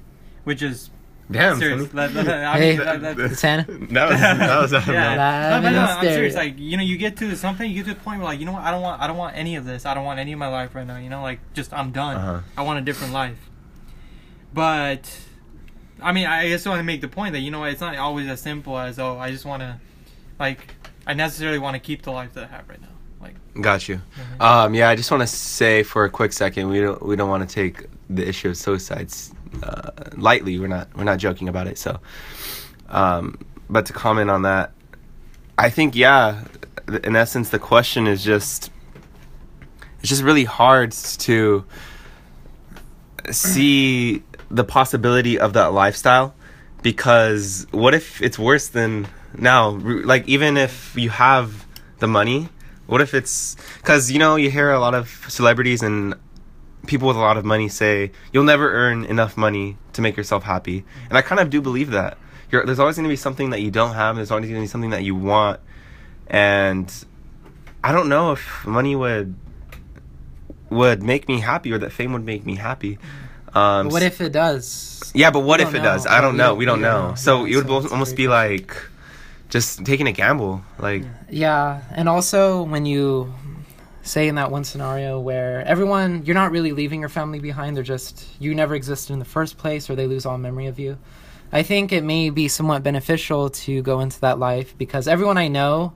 which 0.45 0.63
is 0.63 0.91
Damn. 1.31 1.59
serious. 1.59 1.91
son. 1.91 1.97
That- 1.97 2.13
that- 2.25 2.45
I 2.55 2.59
Hey. 2.59 2.77
mean, 2.77 2.87
that- 3.03 3.17
that- 3.17 3.37
Santa? 3.39 3.71
That 3.93 4.09
was 4.11 4.21
that 4.21 4.61
was. 4.63 4.89
yeah. 4.89 5.17
Live 5.17 5.63
No, 5.63 5.69
but 5.69 5.75
no, 5.75 5.81
I'm 5.85 6.05
serious. 6.05 6.35
Like 6.35 6.59
you 6.59 6.77
know, 6.77 6.83
you 6.83 6.97
get 6.97 7.17
to 7.19 7.35
something, 7.37 7.71
you 7.71 7.77
get 7.83 7.89
to 7.91 7.95
the 7.95 8.01
point 8.01 8.19
where 8.21 8.27
like 8.29 8.41
you 8.41 8.47
know 8.47 8.53
what, 8.53 8.63
I 8.63 8.71
don't 8.73 8.83
want, 8.83 9.01
I 9.01 9.07
don't 9.07 9.17
want 9.17 9.37
any 9.37 9.57
of 9.57 9.65
this. 9.65 9.87
I 9.87 9.95
don't 9.95 10.05
want 10.05 10.19
any 10.19 10.33
of 10.33 10.39
my 10.39 10.49
life 10.49 10.75
right 10.75 10.87
now. 10.87 10.97
You 10.99 11.09
know, 11.09 11.23
like 11.23 11.39
just 11.55 11.73
I'm 11.73 11.93
done. 11.93 12.17
Uh-huh. 12.17 12.41
I 12.57 12.63
want 12.63 12.79
a 12.79 12.83
different 12.83 13.13
life. 13.13 13.39
But 14.53 15.09
I 16.03 16.13
mean, 16.13 16.27
I 16.27 16.49
just 16.49 16.67
want 16.67 16.79
to 16.81 16.83
make 16.85 17.01
the 17.01 17.09
point 17.09 17.33
that 17.35 17.41
you 17.41 17.51
know 17.51 17.63
it's 17.65 17.81
not 17.81 17.97
always 17.97 18.27
as 18.29 18.41
simple 18.41 18.77
as 18.79 18.99
oh, 18.99 19.19
I 19.19 19.31
just 19.31 19.45
want 19.45 19.61
to, 19.63 19.79
like, 20.39 20.75
I 21.07 21.15
necessarily 21.15 21.59
want 21.59 21.75
to 21.75 21.81
keep 21.81 22.03
the 22.03 22.11
life 22.11 22.33
that 22.35 22.45
I 22.45 22.47
have 22.49 22.69
right 22.69 22.81
now. 22.81 22.89
Like, 23.21 23.35
Got 23.61 23.89
you. 23.89 24.01
Mhm. 24.39 24.45
Um, 24.45 24.75
yeah, 24.75 24.89
I 24.89 24.97
just 24.97 25.11
want 25.11 25.23
to 25.23 25.27
say 25.27 25.83
for 25.83 26.05
a 26.05 26.11
quick 26.11 26.33
second, 26.33 26.69
we 26.69 26.81
don't 26.81 27.03
we 27.05 27.17
don't 27.17 27.29
want 27.29 27.49
to 27.49 27.53
take 27.55 27.87
the 28.09 28.27
issue 28.29 28.49
of 28.49 28.57
suicides 28.57 29.33
uh, 29.63 29.91
lightly. 30.17 30.59
We're 30.59 30.69
not 30.69 30.89
we're 30.97 31.05
not 31.05 31.19
joking 31.19 31.49
about 31.49 31.67
it. 31.67 31.79
So, 31.79 32.01
um, 32.89 33.39
but 33.69 33.87
to 33.87 33.93
comment 33.93 34.31
on 34.31 34.43
that, 34.43 34.73
I 35.59 35.71
think 35.71 35.95
yeah, 35.97 36.45
th- 36.89 37.03
in 37.05 37.17
essence, 37.17 37.51
the 37.51 37.59
question 37.59 38.07
is 38.07 38.25
just 38.25 38.71
it's 40.01 40.09
just 40.09 40.23
really 40.23 40.45
hard 40.45 40.93
to 40.93 41.65
see 43.31 44.23
the 44.51 44.65
possibility 44.65 45.39
of 45.39 45.53
that 45.53 45.73
lifestyle 45.73 46.35
because 46.83 47.67
what 47.71 47.95
if 47.95 48.21
it's 48.23 48.39
worse 48.39 48.69
than 48.69 49.07
now 49.37 49.69
like 49.71 50.27
even 50.27 50.57
if 50.57 50.95
you 50.97 51.11
have 51.11 51.67
the 51.99 52.09
money 52.09 52.49
what 52.91 53.01
if 53.01 53.15
it's 53.15 53.57
because 53.79 54.11
you 54.11 54.19
know 54.19 54.35
you 54.37 54.51
hear 54.51 54.71
a 54.73 54.81
lot 54.81 54.95
of 54.95 55.09
celebrities 55.29 55.81
and 55.81 56.15
people 56.87 57.07
with 57.07 57.17
a 57.17 57.21
lot 57.21 57.37
of 57.37 57.45
money 57.45 57.69
say 57.69 58.11
you'll 58.33 58.45
never 58.45 58.73
earn 58.73 59.05
enough 59.05 59.37
money 59.37 59.77
to 59.93 60.03
make 60.03 60.17
yourself 60.17 60.43
happy 60.43 60.85
and 61.09 61.17
i 61.17 61.23
kind 61.23 61.41
of 61.41 61.51
do 61.51 61.61
believe 61.61 61.91
that 61.93 62.19
You're, 62.51 62.67
there's 62.67 62.81
always 62.81 62.97
going 62.97 63.05
to 63.05 63.13
be 63.13 63.17
something 63.17 63.51
that 63.51 63.61
you 63.61 63.71
don't 63.71 63.95
have 63.95 64.17
there's 64.17 64.33
always 64.33 64.47
going 64.47 64.61
to 64.61 64.65
be 64.65 64.67
something 64.67 64.91
that 64.91 65.05
you 65.05 65.15
want 65.15 65.61
and 66.27 66.93
i 67.85 67.93
don't 67.93 68.09
know 68.09 68.33
if 68.33 68.67
money 68.67 68.97
would 68.97 69.37
would 70.69 71.03
make 71.03 71.29
me 71.29 71.41
happy 71.41 71.73
or 71.73 71.79
that 71.79 71.93
fame 71.93 72.13
would 72.13 72.25
make 72.25 72.45
me 72.45 72.57
happy 72.57 72.99
um, 73.53 73.89
what 73.89 74.03
if 74.03 74.21
it 74.21 74.31
does 74.31 75.01
yeah, 75.15 75.31
but 75.31 75.41
what 75.41 75.61
if 75.61 75.75
it 75.75 75.81
does? 75.81 76.07
I 76.07 76.21
don't 76.21 76.37
know. 76.37 76.55
We 76.55 76.65
don't 76.65 76.79
we 76.79 76.85
don't 76.85 76.93
know. 76.93 77.09
know. 77.11 77.15
So 77.17 77.45
Yeah, 77.45 77.59
it 77.59 77.67
would 77.67 77.83
so 77.85 77.91
almost 77.91 78.17
be 78.17 78.29
like 78.29 78.77
just 79.51 79.85
taking 79.85 80.07
a 80.07 80.13
gamble. 80.13 80.63
Like 80.79 81.05
Yeah, 81.29 81.83
and 81.93 82.09
also 82.09 82.63
when 82.63 82.87
you 82.87 83.35
say 84.03 84.29
in 84.29 84.37
that 84.37 84.51
one 84.51 84.65
scenario 84.65 85.21
where 85.21 85.63
everyone 85.67 86.25
you're 86.25 86.35
not 86.35 86.51
really 86.51 86.73
leaving 86.73 87.01
your 87.01 87.09
family 87.09 87.39
behind, 87.39 87.77
they're 87.77 87.85
just 87.85 88.27
you 88.41 88.55
never 88.55 88.75
existed 88.75 89.13
in 89.13 89.19
the 89.19 89.25
first 89.25 89.59
place 89.59 89.91
or 89.91 89.95
they 89.95 90.07
lose 90.07 90.25
all 90.25 90.39
memory 90.39 90.67
of 90.67 90.79
you. 90.79 90.97
I 91.53 91.63
think 91.65 91.93
it 91.93 92.05
may 92.05 92.31
be 92.31 92.47
somewhat 92.49 92.83
beneficial 92.83 93.51
to 93.51 93.83
go 93.83 94.01
into 94.01 94.21
that 94.21 94.39
life 94.39 94.79
because 94.79 95.09
everyone 95.09 95.37
I 95.37 95.49
know, 95.49 95.95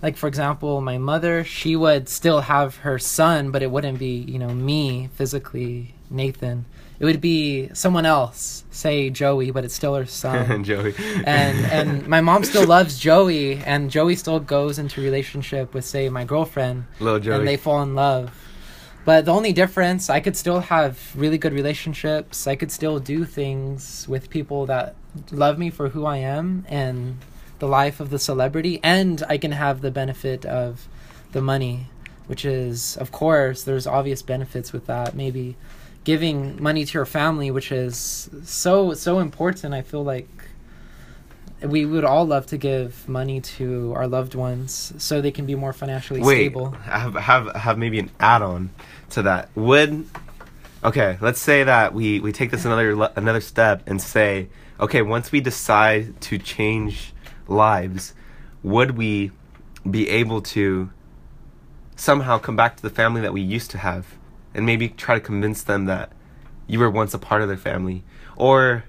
like 0.00 0.16
for 0.16 0.28
example, 0.28 0.80
my 0.80 0.96
mother, 0.96 1.42
she 1.42 1.74
would 1.74 2.08
still 2.08 2.40
have 2.42 2.76
her 2.76 2.98
son, 2.98 3.50
but 3.50 3.62
it 3.62 3.70
wouldn't 3.70 3.98
be, 3.98 4.18
you 4.18 4.38
know, 4.38 4.50
me 4.50 5.10
physically, 5.14 5.94
Nathan. 6.08 6.66
It 7.00 7.06
would 7.06 7.20
be 7.22 7.70
someone 7.72 8.04
else, 8.04 8.62
say 8.70 9.08
Joey, 9.08 9.50
but 9.50 9.64
it's 9.64 9.74
still 9.74 9.94
her 9.94 10.04
son. 10.04 10.62
Joey. 10.70 10.94
and 11.24 11.58
and 11.66 12.06
my 12.06 12.20
mom 12.20 12.44
still 12.44 12.66
loves 12.66 12.98
Joey, 12.98 13.56
and 13.56 13.90
Joey 13.90 14.16
still 14.16 14.38
goes 14.38 14.78
into 14.78 15.00
relationship 15.00 15.72
with 15.72 15.86
say 15.86 16.10
my 16.10 16.24
girlfriend, 16.24 16.84
Little 17.00 17.18
Joey. 17.18 17.36
and 17.36 17.48
they 17.48 17.56
fall 17.56 17.82
in 17.82 17.94
love. 17.94 18.30
But 19.06 19.24
the 19.24 19.32
only 19.32 19.54
difference, 19.54 20.10
I 20.10 20.20
could 20.20 20.36
still 20.36 20.60
have 20.60 21.12
really 21.16 21.38
good 21.38 21.54
relationships. 21.54 22.46
I 22.46 22.54
could 22.54 22.70
still 22.70 22.98
do 22.98 23.24
things 23.24 24.06
with 24.06 24.28
people 24.28 24.66
that 24.66 24.94
love 25.32 25.58
me 25.58 25.70
for 25.70 25.88
who 25.88 26.04
I 26.04 26.18
am 26.18 26.66
and 26.68 27.16
the 27.60 27.66
life 27.66 28.00
of 28.00 28.10
the 28.10 28.18
celebrity, 28.18 28.78
and 28.82 29.22
I 29.26 29.38
can 29.38 29.52
have 29.52 29.80
the 29.80 29.90
benefit 29.90 30.44
of 30.44 30.86
the 31.32 31.40
money, 31.40 31.86
which 32.26 32.44
is, 32.44 32.98
of 32.98 33.10
course, 33.10 33.62
there's 33.62 33.86
obvious 33.86 34.20
benefits 34.20 34.70
with 34.70 34.84
that. 34.86 35.14
Maybe 35.14 35.56
giving 36.04 36.62
money 36.62 36.84
to 36.84 36.92
your 36.98 37.06
family, 37.06 37.50
which 37.50 37.72
is 37.72 38.30
so 38.44 38.94
so 38.94 39.18
important. 39.18 39.74
I 39.74 39.82
feel 39.82 40.04
like 40.04 40.28
we 41.62 41.84
would 41.84 42.04
all 42.04 42.24
love 42.24 42.46
to 42.46 42.56
give 42.56 43.06
money 43.08 43.40
to 43.40 43.92
our 43.94 44.06
loved 44.06 44.34
ones 44.34 44.94
so 44.98 45.20
they 45.20 45.30
can 45.30 45.44
be 45.44 45.54
more 45.54 45.72
financially 45.72 46.20
Wait, 46.20 46.36
stable. 46.36 46.74
I 46.86 46.98
have 46.98 47.14
have 47.14 47.54
have 47.54 47.78
maybe 47.78 47.98
an 47.98 48.10
add-on 48.18 48.70
to 49.10 49.22
that. 49.22 49.50
Would 49.54 50.06
okay, 50.82 51.18
let's 51.20 51.40
say 51.40 51.64
that 51.64 51.92
we 51.92 52.20
we 52.20 52.32
take 52.32 52.50
this 52.50 52.64
another 52.64 53.10
another 53.16 53.40
step 53.40 53.82
and 53.86 54.00
say, 54.00 54.48
okay, 54.78 55.02
once 55.02 55.32
we 55.32 55.40
decide 55.40 56.20
to 56.22 56.38
change 56.38 57.12
lives, 57.46 58.14
would 58.62 58.96
we 58.96 59.32
be 59.88 60.08
able 60.08 60.40
to 60.42 60.90
somehow 61.96 62.38
come 62.38 62.56
back 62.56 62.76
to 62.76 62.82
the 62.82 62.90
family 62.90 63.20
that 63.20 63.32
we 63.32 63.42
used 63.42 63.70
to 63.70 63.78
have 63.78 64.06
and 64.54 64.66
maybe 64.66 64.88
try 64.88 65.14
to 65.14 65.20
convince 65.20 65.62
them 65.62 65.86
that 65.86 66.12
you 66.66 66.78
were 66.78 66.90
once 66.90 67.14
a 67.14 67.18
part 67.18 67.42
of 67.42 67.48
their 67.48 67.56
family 67.56 68.02
or 68.36 68.84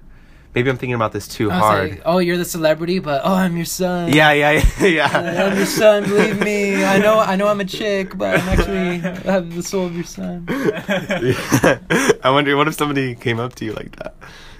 maybe 0.53 0.69
I'm 0.69 0.77
thinking 0.77 0.93
about 0.93 1.11
this 1.13 1.27
too 1.27 1.49
I 1.49 1.55
was 1.55 1.63
hard. 1.63 1.89
like, 1.91 2.01
oh, 2.05 2.17
you're 2.19 2.37
the 2.37 2.45
celebrity, 2.45 2.99
but 2.99 3.21
oh, 3.23 3.33
I'm 3.33 3.55
your 3.55 3.65
son. 3.65 4.13
yeah, 4.13 4.31
yeah, 4.31 4.63
yeah, 4.81 5.47
I'm 5.47 5.57
your 5.57 5.65
son. 5.65 6.03
Believe 6.03 6.39
me. 6.41 6.83
I 6.83 6.97
know. 6.97 7.19
I 7.19 7.35
know. 7.35 7.47
I'm 7.47 7.59
a 7.61 7.65
chick, 7.65 8.17
but 8.17 8.39
I'm 8.39 8.49
actually 8.49 9.09
I 9.09 9.31
have 9.31 9.55
the 9.55 9.63
soul 9.63 9.85
of 9.85 9.95
your 9.95 10.03
son. 10.03 10.45
Yeah. 10.49 11.79
I 12.23 12.29
wonder 12.31 12.55
what 12.57 12.67
if 12.67 12.75
somebody 12.75 13.15
came 13.15 13.39
up 13.39 13.55
to 13.55 13.65
you 13.65 13.73
like 13.73 13.95
that. 13.97 14.15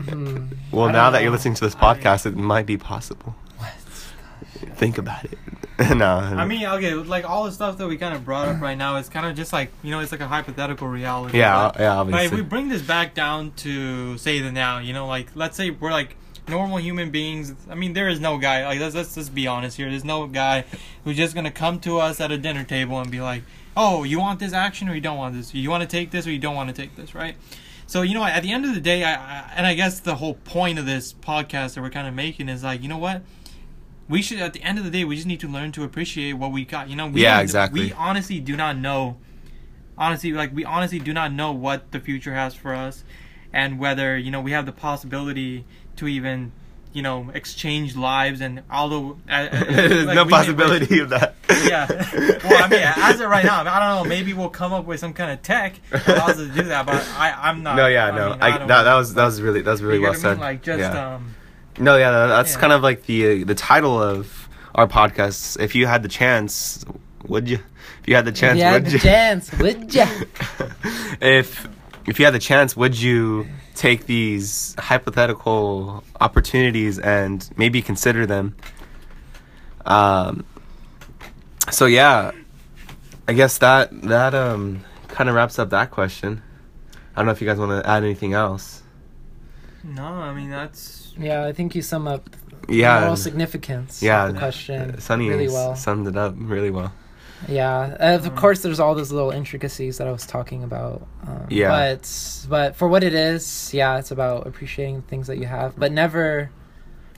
Hmm. 0.09 0.47
Well, 0.71 0.85
I 0.85 0.91
now 0.91 1.03
don't 1.05 1.13
that 1.13 1.21
you're 1.23 1.31
listening 1.31 1.55
to 1.55 1.65
this 1.65 1.75
I- 1.75 1.95
podcast, 1.95 2.25
it 2.25 2.35
might 2.35 2.65
be 2.65 2.77
possible. 2.77 3.35
What? 3.57 3.71
Think 4.77 4.97
about 4.97 5.25
it. 5.25 5.37
no, 5.95 6.05
I 6.07 6.45
mean, 6.45 6.65
okay, 6.65 6.93
like 6.93 7.29
all 7.29 7.45
the 7.45 7.51
stuff 7.51 7.77
that 7.77 7.87
we 7.87 7.97
kind 7.97 8.13
of 8.15 8.23
brought 8.25 8.47
up 8.47 8.61
right 8.61 8.77
now 8.77 8.97
is 8.97 9.09
kind 9.09 9.25
of 9.25 9.35
just 9.35 9.51
like 9.53 9.71
you 9.83 9.91
know, 9.91 9.99
it's 9.99 10.11
like 10.11 10.21
a 10.21 10.27
hypothetical 10.27 10.87
reality. 10.87 11.37
yeah, 11.37 11.71
But- 11.73 11.79
yeah, 11.81 12.03
But 12.03 12.25
if 12.25 12.33
we 12.33 12.41
bring 12.41 12.69
this 12.69 12.81
back 12.81 13.13
down 13.13 13.51
to 13.57 14.17
say 14.17 14.39
the 14.39 14.51
now, 14.51 14.79
you 14.79 14.93
know, 14.93 15.07
like 15.07 15.27
let's 15.35 15.57
say 15.57 15.69
we're 15.69 15.91
like 15.91 16.15
normal 16.47 16.77
human 16.79 17.11
beings. 17.11 17.53
I 17.69 17.75
mean, 17.75 17.93
there 17.93 18.09
is 18.09 18.19
no 18.19 18.37
guy. 18.37 18.65
Like 18.65 18.79
let's 18.79 18.95
let's 18.95 19.15
just 19.15 19.33
be 19.33 19.47
honest 19.47 19.77
here. 19.77 19.89
There's 19.89 20.03
no 20.03 20.27
guy 20.27 20.65
who's 21.03 21.15
just 21.17 21.35
gonna 21.35 21.51
come 21.51 21.79
to 21.81 21.99
us 21.99 22.19
at 22.19 22.31
a 22.31 22.37
dinner 22.37 22.63
table 22.63 22.99
and 22.99 23.09
be 23.11 23.21
like, 23.21 23.43
"Oh, 23.77 24.03
you 24.03 24.19
want 24.19 24.39
this 24.39 24.51
action 24.53 24.89
or 24.89 24.95
you 24.95 25.01
don't 25.01 25.17
want 25.17 25.35
this? 25.35 25.53
You 25.53 25.69
want 25.69 25.81
to 25.83 25.87
take 25.87 26.11
this 26.11 26.27
or 26.27 26.31
you 26.31 26.39
don't 26.39 26.55
want 26.55 26.69
to 26.69 26.75
take 26.75 26.95
this?" 26.95 27.13
Right? 27.15 27.35
So 27.87 28.01
you 28.01 28.13
know, 28.13 28.23
at 28.23 28.41
the 28.43 28.51
end 28.51 28.65
of 28.65 28.73
the 28.73 28.81
day, 28.81 29.03
I, 29.03 29.13
I 29.13 29.51
and 29.55 29.65
I 29.67 29.73
guess 29.75 29.99
the 29.99 30.15
whole 30.15 30.33
point 30.33 30.79
of 30.79 30.85
this 30.85 31.13
podcast 31.13 31.75
that 31.75 31.81
we're 31.81 31.89
kind 31.89 32.07
of 32.07 32.13
making 32.13 32.49
is 32.49 32.63
like, 32.63 32.81
you 32.81 32.87
know 32.89 32.97
what? 32.97 33.21
We 34.09 34.21
should 34.21 34.39
at 34.39 34.53
the 34.53 34.61
end 34.61 34.77
of 34.77 34.83
the 34.83 34.91
day, 34.91 35.05
we 35.05 35.15
just 35.15 35.27
need 35.27 35.39
to 35.39 35.47
learn 35.47 35.71
to 35.73 35.83
appreciate 35.83 36.33
what 36.33 36.51
we 36.51 36.65
got. 36.65 36.89
You 36.89 36.95
know, 36.95 37.07
we 37.07 37.21
Yeah, 37.21 37.39
exactly. 37.39 37.79
We 37.81 37.93
honestly 37.93 38.39
do 38.39 38.57
not 38.57 38.77
know 38.77 39.17
honestly 39.97 40.31
like 40.31 40.53
we 40.53 40.65
honestly 40.65 40.99
do 40.99 41.13
not 41.13 41.31
know 41.31 41.51
what 41.51 41.91
the 41.91 41.99
future 41.99 42.33
has 42.33 42.55
for 42.55 42.73
us 42.73 43.03
and 43.53 43.79
whether 43.79 44.17
you 44.17 44.31
know 44.31 44.41
we 44.41 44.51
have 44.51 44.65
the 44.65 44.71
possibility 44.71 45.63
to 45.95 46.07
even 46.07 46.51
you 46.93 47.01
know 47.01 47.29
exchange 47.33 47.95
lives 47.95 48.41
and 48.41 48.63
although 48.69 49.17
uh, 49.29 49.47
like, 49.51 49.69
no 49.69 50.23
we 50.23 50.29
may- 50.29 50.29
possibility 50.29 50.99
of 50.99 51.09
that. 51.09 51.35
yeah 51.65 51.87
well 52.43 52.63
i 52.63 52.67
mean 52.67 52.81
as 52.81 53.19
of 53.19 53.29
right 53.29 53.45
now 53.45 53.61
i 53.61 53.63
don't 53.63 54.03
know 54.03 54.09
maybe 54.09 54.33
we'll 54.33 54.49
come 54.49 54.73
up 54.73 54.85
with 54.85 54.99
some 54.99 55.13
kind 55.13 55.31
of 55.31 55.41
tech 55.41 55.75
that 55.91 56.07
allows 56.07 56.39
us 56.39 56.47
to 56.47 56.53
do 56.53 56.63
that 56.63 56.85
but 56.85 56.95
i 57.17 57.31
i'm 57.49 57.61
not 57.63 57.75
no, 57.77 57.87
yeah, 57.87 58.07
I 58.07 58.11
no. 58.17 58.29
mean, 58.31 58.41
I, 58.41 58.57
don't 58.57 58.67
that, 58.67 58.83
that 58.83 58.95
was 58.95 59.13
that 59.13 59.25
was 59.25 59.41
really 59.41 59.61
that 59.61 59.71
was 59.71 59.83
really 59.83 59.99
well 59.99 60.11
what 60.11 60.25
I 60.25 60.29
mean? 60.29 60.35
said. 60.35 60.39
like 60.39 60.63
just 60.63 60.79
yeah. 60.79 61.15
um 61.15 61.35
no, 61.79 61.97
yeah, 61.97 62.11
that's 62.27 62.53
yeah. 62.53 62.59
kind 62.59 62.73
of 62.73 62.81
like 62.83 63.03
the 63.05 63.43
the 63.43 63.55
title 63.55 64.01
of 64.01 64.49
our 64.75 64.87
podcast. 64.87 65.59
If 65.59 65.75
you 65.75 65.87
had 65.87 66.03
the 66.03 66.09
chance, 66.09 66.83
would 67.27 67.47
you? 67.49 67.59
If 68.01 68.07
you 68.07 68.15
had 68.15 68.25
the 68.25 68.31
chance, 68.31 68.59
yeah, 68.59 68.73
would 68.73 68.85
the 68.85 68.91
you? 68.91 68.99
chance, 68.99 69.51
would 69.59 69.93
ya? 69.93 70.07
if 71.21 71.67
if 72.05 72.19
you 72.19 72.25
had 72.25 72.33
the 72.33 72.39
chance, 72.39 72.75
would 72.75 72.99
you 72.99 73.47
take 73.75 74.05
these 74.05 74.75
hypothetical 74.77 76.03
opportunities 76.19 76.99
and 76.99 77.49
maybe 77.57 77.81
consider 77.81 78.25
them? 78.25 78.55
Um. 79.85 80.45
So 81.69 81.85
yeah, 81.85 82.31
I 83.27 83.33
guess 83.33 83.57
that 83.59 83.89
that 84.03 84.33
um 84.33 84.83
kind 85.07 85.29
of 85.29 85.35
wraps 85.35 85.59
up 85.59 85.69
that 85.71 85.91
question. 85.91 86.41
I 87.15 87.19
don't 87.19 87.25
know 87.27 87.31
if 87.33 87.41
you 87.41 87.47
guys 87.47 87.59
want 87.59 87.71
to 87.83 87.89
add 87.89 88.03
anything 88.03 88.33
else. 88.33 88.81
no 89.83 90.03
i 90.05 90.31
mean 90.33 90.49
that's 90.51 91.00
Yeah, 91.17 91.45
I 91.45 91.53
think 91.53 91.75
you 91.75 91.81
sum 91.81 92.07
up 92.07 92.29
Yeah. 92.69 92.99
moral 93.01 93.15
significance 93.17 94.01
yeah, 94.01 94.27
of 94.27 94.33
the 94.33 94.39
question 94.39 94.99
Sunny 94.99 95.29
really 95.29 95.47
well. 95.49 95.75
summed 95.75 96.07
it 96.07 96.15
up 96.17 96.33
really 96.37 96.69
well. 96.71 96.93
Yeah, 97.47 97.95
of 97.99 98.27
Um, 98.27 98.35
course, 98.35 98.61
there's 98.61 98.79
all 98.79 98.93
those 98.93 99.11
little 99.11 99.31
intricacies 99.31 99.97
that 99.97 100.07
I 100.07 100.11
was 100.11 100.25
talking 100.27 100.63
about. 100.63 101.07
Um, 101.27 101.47
Yeah. 101.49 101.69
but 101.69 102.45
but 102.49 102.75
for 102.75 102.87
what 102.87 103.03
it 103.03 103.13
is, 103.15 103.71
yeah, 103.73 103.97
it's 103.97 104.11
about 104.11 104.45
appreciating 104.45 104.97
the 104.97 105.01
things 105.07 105.25
that 105.27 105.37
you 105.37 105.47
have, 105.47 105.73
but 105.77 105.91
never 105.91 106.51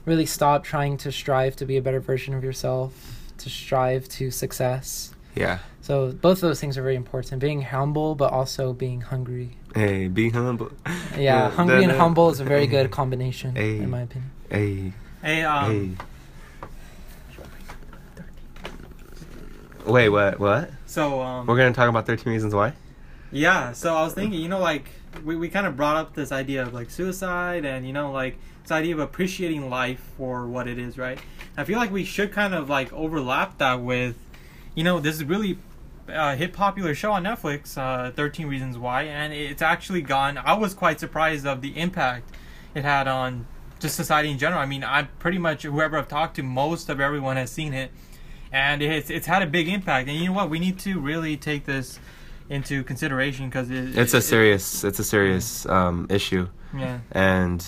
really 0.06 0.26
stop 0.26 0.64
trying 0.64 0.96
to 0.98 1.12
strive 1.12 1.56
to 1.56 1.66
be 1.66 1.76
a 1.76 1.82
better 1.82 2.00
version 2.00 2.32
of 2.34 2.42
yourself, 2.42 2.92
to 3.38 3.50
strive 3.50 4.08
to 4.08 4.30
success. 4.30 5.14
Yeah. 5.34 5.58
So 5.84 6.12
both 6.12 6.38
of 6.38 6.48
those 6.48 6.60
things 6.60 6.78
are 6.78 6.82
very 6.82 6.96
important: 6.96 7.42
being 7.42 7.60
humble, 7.60 8.14
but 8.14 8.32
also 8.32 8.72
being 8.72 9.02
hungry. 9.02 9.58
Hey, 9.74 10.08
be 10.08 10.30
humble. 10.30 10.70
Yeah, 11.14 11.50
hungry 11.50 11.84
and 11.84 11.92
humble 11.92 12.30
is 12.30 12.40
a 12.40 12.44
very 12.44 12.66
good 12.66 12.90
combination, 12.98 13.54
Hey. 13.54 13.80
in 13.80 13.90
my 13.90 14.00
opinion. 14.00 14.30
Hey, 14.48 14.94
hey 15.20 15.44
um 15.44 15.98
hey. 19.84 19.90
Wait, 19.92 20.08
what? 20.08 20.40
What? 20.40 20.70
so 20.86 21.20
um 21.20 21.46
We're 21.46 21.58
gonna 21.58 21.74
talk 21.74 21.90
about 21.90 22.06
Thirteen 22.06 22.32
Reasons 22.32 22.54
Why. 22.54 22.72
Yeah, 23.30 23.72
so 23.72 23.94
I 23.94 24.04
was 24.04 24.14
thinking, 24.14 24.40
you 24.40 24.48
know, 24.48 24.60
like 24.60 24.88
we, 25.22 25.36
we 25.36 25.50
kind 25.50 25.66
of 25.66 25.76
brought 25.76 25.96
up 25.96 26.14
this 26.14 26.32
idea 26.32 26.62
of 26.62 26.72
like 26.72 26.88
suicide 26.88 27.66
and 27.66 27.86
you 27.86 27.92
know 27.92 28.10
like 28.10 28.38
this 28.62 28.72
idea 28.72 28.94
of 28.94 29.00
appreciating 29.00 29.68
life 29.68 30.00
for 30.16 30.46
what 30.46 30.66
it 30.66 30.78
is, 30.78 30.96
right? 30.96 31.18
I 31.58 31.64
feel 31.64 31.76
like 31.76 31.90
we 31.90 32.04
should 32.04 32.32
kind 32.32 32.54
of 32.54 32.70
like 32.70 32.90
overlap 32.94 33.58
that 33.58 33.82
with, 33.82 34.16
you 34.74 34.82
know, 34.82 34.98
this 34.98 35.16
is 35.16 35.24
really 35.24 35.58
uh, 36.08 36.36
hit 36.36 36.52
popular 36.52 36.94
show 36.94 37.12
on 37.12 37.24
Netflix, 37.24 37.76
uh, 37.78 38.10
Thirteen 38.12 38.46
Reasons 38.46 38.76
Why, 38.78 39.02
and 39.02 39.32
it's 39.32 39.62
actually 39.62 40.02
gone. 40.02 40.38
I 40.38 40.54
was 40.54 40.74
quite 40.74 41.00
surprised 41.00 41.46
of 41.46 41.60
the 41.60 41.76
impact 41.78 42.30
it 42.74 42.84
had 42.84 43.08
on 43.08 43.46
just 43.80 43.96
society 43.96 44.30
in 44.30 44.38
general. 44.38 44.60
I 44.60 44.66
mean, 44.66 44.84
I 44.84 45.04
pretty 45.18 45.38
much 45.38 45.62
whoever 45.64 45.98
I've 45.98 46.08
talked 46.08 46.36
to, 46.36 46.42
most 46.42 46.88
of 46.88 47.00
everyone 47.00 47.36
has 47.36 47.50
seen 47.50 47.72
it, 47.74 47.90
and 48.52 48.82
it's 48.82 49.10
it's 49.10 49.26
had 49.26 49.42
a 49.42 49.46
big 49.46 49.68
impact. 49.68 50.08
And 50.08 50.18
you 50.18 50.26
know 50.26 50.32
what? 50.32 50.50
We 50.50 50.58
need 50.58 50.78
to 50.80 51.00
really 51.00 51.36
take 51.36 51.64
this 51.64 51.98
into 52.50 52.84
consideration 52.84 53.48
because 53.48 53.70
it, 53.70 53.96
It's 53.96 54.12
a 54.14 54.18
it- 54.18 54.22
serious, 54.22 54.84
it's 54.84 54.98
a 54.98 55.04
serious 55.04 55.64
um, 55.66 56.06
issue, 56.10 56.48
yeah. 56.76 56.98
and 57.12 57.64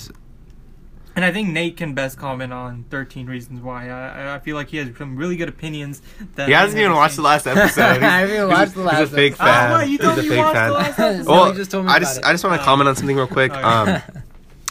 And 1.16 1.24
I 1.24 1.32
think 1.32 1.48
Nate 1.48 1.78
can 1.78 1.94
best 1.94 2.18
comment 2.18 2.52
on 2.52 2.84
13 2.90 3.26
Reasons 3.26 3.62
Why. 3.62 3.88
I, 3.88 4.34
I 4.34 4.38
feel 4.38 4.54
like 4.54 4.68
he 4.68 4.76
has 4.76 4.94
some 4.98 5.16
really 5.16 5.36
good 5.36 5.48
opinions. 5.48 6.02
That 6.34 6.46
he 6.46 6.52
hasn't 6.54 6.78
even 6.78 6.92
watched 6.92 7.16
the 7.16 7.22
last 7.22 7.46
episode. 7.46 8.02
I 8.02 8.20
haven't 8.20 8.34
he's- 8.36 8.46
watched 8.48 8.74
the 8.74 8.80
He's 8.82 8.98
a 8.98 9.00
last 9.00 9.12
fake 9.14 9.32
episode. 9.32 9.44
fan. 9.46 9.70
What? 9.70 9.88
You 9.88 9.98
told 9.98 10.14
he's 10.18 10.22
me 10.24 10.28
a 10.28 10.36
you 10.36 10.36
fake 10.36 10.44
watched 10.44 10.56
fan. 10.56 10.68
the 10.68 10.74
last 10.74 10.98
episode? 10.98 11.26
Well, 11.30 11.52
just 11.54 11.70
told 11.70 11.86
me 11.86 11.92
I 11.92 11.98
just, 11.98 12.18
it. 12.18 12.24
I 12.26 12.32
just 12.32 12.44
want 12.44 12.56
to 12.56 12.62
Oh. 12.62 12.64
comment 12.66 12.88
on 12.90 12.96
something 12.96 13.16
real 13.16 13.26
quick. 13.26 13.50
Okay. 13.56 13.62
Um, 13.62 14.02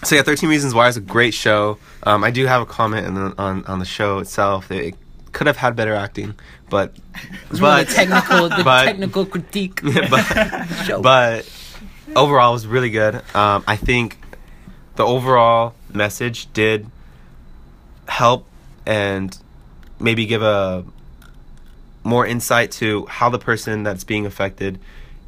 so 0.03 0.15
yeah, 0.15 0.21
Thirteen 0.21 0.49
Reasons 0.49 0.75
Why 0.75 0.87
is 0.87 0.97
a 0.97 1.01
great 1.01 1.33
show. 1.33 1.79
Um, 2.03 2.23
I 2.23 2.29
do 2.29 2.45
have 2.45 2.61
a 2.61 2.65
comment 2.67 3.07
on 3.07 3.13
the, 3.15 3.41
on, 3.41 3.65
on 3.65 3.79
the 3.79 3.85
show 3.85 4.19
itself. 4.19 4.69
It 4.69 4.93
could 5.31 5.47
have 5.47 5.57
had 5.57 5.75
better 5.75 5.95
acting, 5.95 6.35
but 6.69 6.95
It's 7.49 7.59
but 7.59 7.87
the 7.87 7.93
technical, 7.95 8.49
the 8.49 8.63
but- 8.63 8.85
technical 8.85 9.25
critique. 9.25 9.81
but 9.81 10.65
Show. 10.85 11.01
but 11.01 11.49
overall 12.15 12.51
it 12.51 12.53
was 12.53 12.67
really 12.67 12.91
good. 12.91 13.15
Um, 13.33 13.63
I 13.65 13.77
think 13.77 14.19
the 14.95 15.05
overall 15.05 15.73
message 15.95 16.51
did 16.53 16.87
help 18.07 18.45
and 18.85 19.37
maybe 19.99 20.25
give 20.25 20.41
a 20.41 20.83
more 22.03 22.25
insight 22.25 22.71
to 22.71 23.05
how 23.07 23.29
the 23.29 23.39
person 23.39 23.83
that's 23.83 24.03
being 24.03 24.25
affected 24.25 24.79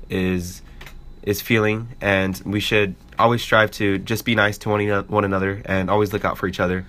is 0.09 0.61
is 1.23 1.41
feeling 1.41 1.89
and 1.99 2.41
we 2.45 2.59
should 2.59 2.95
always 3.19 3.41
strive 3.41 3.71
to 3.71 3.97
just 3.99 4.25
be 4.25 4.35
nice 4.35 4.57
to 4.59 4.69
one, 4.69 5.25
another 5.25 5.61
and 5.65 5.89
always 5.89 6.13
look 6.13 6.23
out 6.23 6.37
for 6.37 6.47
each 6.47 6.59
other. 6.59 6.85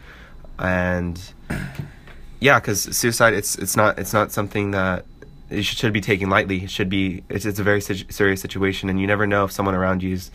And 0.58 1.20
yeah, 2.40 2.61
because 2.61 2.82
suicide 2.97 3.35
it's 3.35 3.56
it's 3.56 3.76
not 3.76 3.99
it's 3.99 4.12
not 4.12 4.32
something 4.32 4.73
that 4.73 5.04
it 5.50 5.62
should, 5.62 5.94
be 5.94 6.00
taken 6.00 6.28
lightly. 6.28 6.64
It 6.64 6.70
should 6.70 6.90
be 6.90 7.23
it's 7.28 7.47
it's 7.47 7.58
a 7.58 7.62
very 7.62 7.80
serious 7.80 8.40
situation, 8.40 8.88
and 8.88 9.00
you 9.00 9.06
never 9.06 9.26
know 9.26 9.44
if 9.44 9.52
someone 9.52 9.75
around 9.75 10.02
you 10.02 10.14
is 10.14 10.30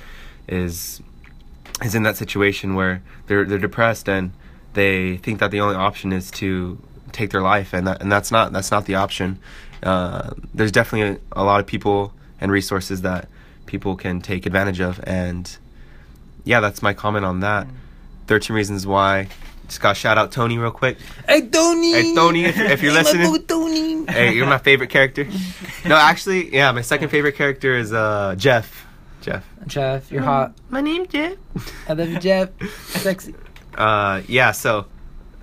is 0.47 1.01
is 1.81 1.95
in 1.95 2.03
that 2.03 2.17
situation 2.17 2.75
where 2.75 3.01
they're 3.27 3.45
they're 3.45 3.57
depressed 3.59 4.07
and 4.07 4.31
they 4.73 5.17
think 5.17 5.39
that 5.39 5.51
the 5.51 5.59
only 5.59 5.75
option 5.75 6.11
is 6.11 6.31
to 6.31 6.77
take 7.11 7.29
their 7.31 7.41
life, 7.41 7.73
and 7.73 7.87
that 7.87 8.01
and 8.01 8.11
that's 8.11 8.31
not 8.31 8.51
that's 8.53 8.71
not 8.71 8.85
the 8.85 8.95
option. 8.95 9.39
Uh, 9.81 10.31
there's 10.53 10.71
definitely 10.71 11.19
a, 11.35 11.41
a 11.41 11.43
lot 11.43 11.59
of 11.59 11.65
people 11.67 12.13
and 12.39 12.51
resources 12.51 13.01
that 13.01 13.27
people 13.65 13.95
can 13.95 14.21
take 14.21 14.45
advantage 14.45 14.79
of, 14.79 14.99
and 15.05 15.57
yeah, 16.43 16.59
that's 16.59 16.81
my 16.81 16.93
comment 16.93 17.25
on 17.25 17.39
that. 17.41 17.67
Thirteen 18.27 18.55
reasons 18.55 18.87
why. 18.87 19.27
Just 19.67 19.79
got 19.79 19.89
to 19.89 19.95
shout 19.95 20.17
out 20.17 20.31
Tony 20.33 20.57
real 20.57 20.71
quick. 20.71 20.97
Hey 21.27 21.47
Tony. 21.47 21.93
Hey 21.93 22.13
Tony, 22.13 22.43
if, 22.45 22.57
if 22.59 22.83
you're 22.83 22.91
Hey, 22.91 22.97
listening, 23.03 23.45
Tony. 23.45 24.05
hey, 24.11 24.33
you're 24.33 24.45
my 24.45 24.57
favorite 24.57 24.89
character. 24.89 25.25
No, 25.85 25.95
actually, 25.97 26.53
yeah, 26.53 26.71
my 26.71 26.81
second 26.81 27.09
favorite 27.09 27.35
character 27.35 27.75
is 27.77 27.91
uh, 27.91 28.35
Jeff. 28.37 28.82
Jeff. 29.23 29.45
Jeff, 29.67 30.11
you're 30.11 30.21
hot. 30.21 30.53
My 30.69 30.81
name's 30.81 31.07
Jeff. 31.07 31.37
I 31.89 31.93
love 31.93 32.09
you, 32.09 32.19
Jeff. 32.19 32.49
Sexy. 32.87 33.33
Uh, 33.75 34.21
yeah. 34.27 34.51
So 34.51 34.85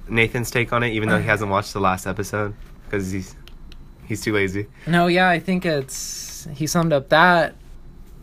Nathan's 0.08 0.50
take 0.50 0.72
on 0.72 0.82
it, 0.82 0.90
even 0.90 1.08
though 1.08 1.18
he 1.18 1.26
hasn't 1.26 1.50
watched 1.50 1.72
the 1.72 1.80
last 1.80 2.06
episode 2.06 2.54
because 2.84 3.10
he's 3.10 3.34
he's 4.06 4.20
too 4.20 4.32
lazy. 4.34 4.66
No, 4.86 5.06
yeah, 5.06 5.28
I 5.28 5.38
think 5.40 5.64
it's 5.66 6.46
he 6.54 6.66
summed 6.66 6.92
up 6.92 7.08
that. 7.08 7.54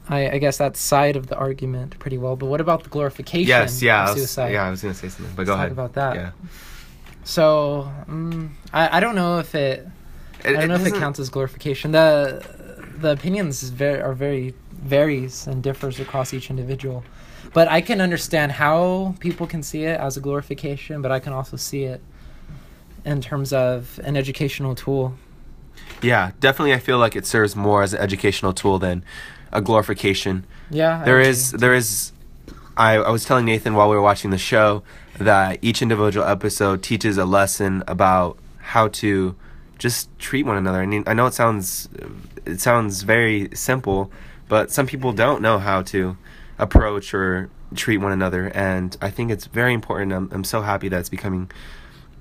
I, 0.10 0.30
I 0.30 0.38
guess 0.38 0.58
that 0.60 0.78
side 0.78 1.18
of 1.18 1.28
the 1.28 1.36
argument 1.36 2.00
pretty 2.00 2.18
well. 2.18 2.38
But 2.38 2.46
what 2.46 2.62
about 2.62 2.84
the 2.84 2.90
glorification 2.90 3.50
Yes, 3.50 3.82
yeah, 3.82 4.04
of 4.04 4.08
I 4.08 4.12
was, 4.12 4.20
suicide? 4.22 4.54
yeah. 4.54 4.64
I 4.66 4.70
was 4.70 4.82
gonna 4.82 4.94
say 4.94 5.10
something, 5.10 5.36
but 5.36 5.46
go 5.46 5.52
Let's 5.56 5.58
talk 5.58 5.58
ahead. 5.60 5.72
about 5.74 5.94
that. 5.94 6.16
Yeah. 6.16 6.32
So 7.24 7.92
um, 8.08 8.56
I 8.72 8.98
I 8.98 9.00
don't 9.02 9.16
know 9.16 9.40
if 9.40 9.54
it 9.56 9.86
I 10.46 10.54
don't 10.54 10.68
know 10.70 10.76
if 10.76 10.86
it 10.86 10.94
counts 10.94 11.20
as 11.20 11.30
glorification. 11.30 11.92
The 11.92 12.42
the 13.00 13.12
opinions 13.12 13.64
is 13.64 13.70
very 13.70 14.02
are 14.02 14.14
very 14.14 14.54
varies 14.82 15.48
and 15.48 15.62
differs 15.64 16.00
across 16.00 16.34
each 16.34 16.50
individual. 16.50 17.04
But 17.54 17.68
I 17.68 17.82
can 17.82 18.02
understand 18.02 18.52
how 18.52 19.16
people 19.20 19.48
can 19.48 19.64
see 19.64 19.84
it 19.84 20.00
as 20.00 20.18
a 20.18 20.22
glorification, 20.22 21.02
but 21.02 21.12
I 21.12 21.20
can 21.20 21.34
also 21.34 21.58
see 21.58 21.84
it 21.84 22.02
in 23.06 23.22
terms 23.22 23.54
of 23.54 24.00
an 24.04 24.18
educational 24.18 24.76
tool. 24.76 25.16
Yeah, 26.02 26.32
definitely. 26.40 26.74
I 26.74 26.80
feel 26.80 26.98
like 26.98 27.16
it 27.16 27.26
serves 27.26 27.56
more 27.56 27.82
as 27.84 27.94
an 27.94 28.02
educational 28.02 28.54
tool 28.54 28.80
than 28.80 29.04
a 29.52 29.62
glorification. 29.62 30.46
Yeah. 30.70 31.04
There 31.04 31.20
is 31.20 31.52
there 31.52 31.74
is 31.74 32.12
I, 32.76 32.96
I 32.96 33.10
was 33.10 33.26
telling 33.26 33.46
Nathan 33.46 33.74
while 33.74 33.90
we 33.90 33.96
were 33.96 34.02
watching 34.02 34.30
the 34.30 34.38
show 34.38 34.84
that 35.18 35.60
each 35.62 35.82
individual 35.82 36.28
episode 36.28 36.84
teaches 36.84 37.18
a 37.18 37.26
lesson 37.26 37.84
about 37.88 38.38
how 38.60 38.90
to 38.90 39.36
just 39.80 40.10
treat 40.20 40.46
one 40.46 40.58
another. 40.58 40.82
I 40.82 40.86
mean, 40.86 41.04
I 41.08 41.14
know 41.14 41.26
it 41.26 41.34
sounds 41.34 41.90
it 42.46 42.60
sounds 42.60 43.02
very 43.02 43.50
simple, 43.54 44.12
but 44.48 44.72
some 44.72 44.88
people 44.88 45.14
don't 45.14 45.42
know 45.42 45.60
how 45.60 45.82
to 45.84 46.18
approach 46.58 47.14
or 47.14 47.50
treat 47.76 47.98
one 47.98 48.12
another, 48.12 48.48
and 48.54 48.96
I 49.02 49.10
think 49.10 49.32
it's 49.32 49.46
very 49.46 49.74
important. 49.74 50.14
I'm 50.14 50.30
I'm 50.32 50.44
so 50.44 50.62
happy 50.62 50.90
that 50.90 51.00
it's 51.00 51.10
becoming 51.10 51.52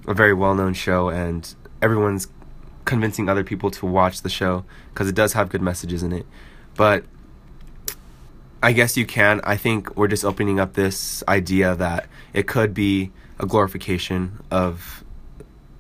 a 0.07 0.15
very 0.15 0.35
well-known 0.35 0.75
show, 0.75 1.09
and 1.09 1.55
everyone's 1.81 2.29
convincing 2.85 3.29
other 3.29 3.45
people 3.45 3.71
to 3.71 3.87
watch 3.87 4.23
the 4.23 4.29
show 4.29 4.65
because 4.93 5.09
it 5.09 5.15
does 5.15 5.33
have 5.35 5.49
good 5.49 5.63
messages 5.63 6.03
in 6.03 6.13
it. 6.13 6.27
But 6.77 7.05
I 8.63 8.73
guess 8.73 8.97
you 8.97 9.07
can. 9.07 9.41
I 9.45 9.57
think 9.57 9.97
we're 9.97 10.09
just 10.09 10.25
opening 10.25 10.59
up 10.59 10.75
this 10.75 11.23
idea 11.29 11.75
that 11.77 12.07
it 12.33 12.47
could 12.47 12.75
be 12.75 13.13
a 13.39 13.47
glorification 13.47 14.43
of 14.51 15.05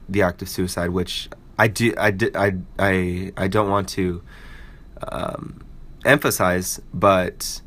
the 0.08 0.22
act 0.22 0.42
of 0.42 0.48
suicide, 0.48 0.90
which 0.90 1.28
I 1.58 1.68
do. 1.68 1.94
I 1.98 2.10
did. 2.10 2.36
I 2.36 2.54
I 2.78 3.32
I 3.36 3.48
don't 3.48 3.70
want 3.70 3.88
to 3.90 4.22
um, 5.10 5.64
emphasize, 6.06 6.80
but 6.94 7.60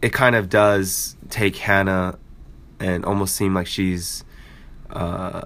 it 0.00 0.12
kind 0.12 0.34
of 0.36 0.48
does 0.48 1.16
take 1.30 1.56
Hannah 1.56 2.18
and 2.80 3.04
almost 3.04 3.36
seem 3.36 3.54
like 3.54 3.66
she's 3.66 4.24
uh, 4.90 5.42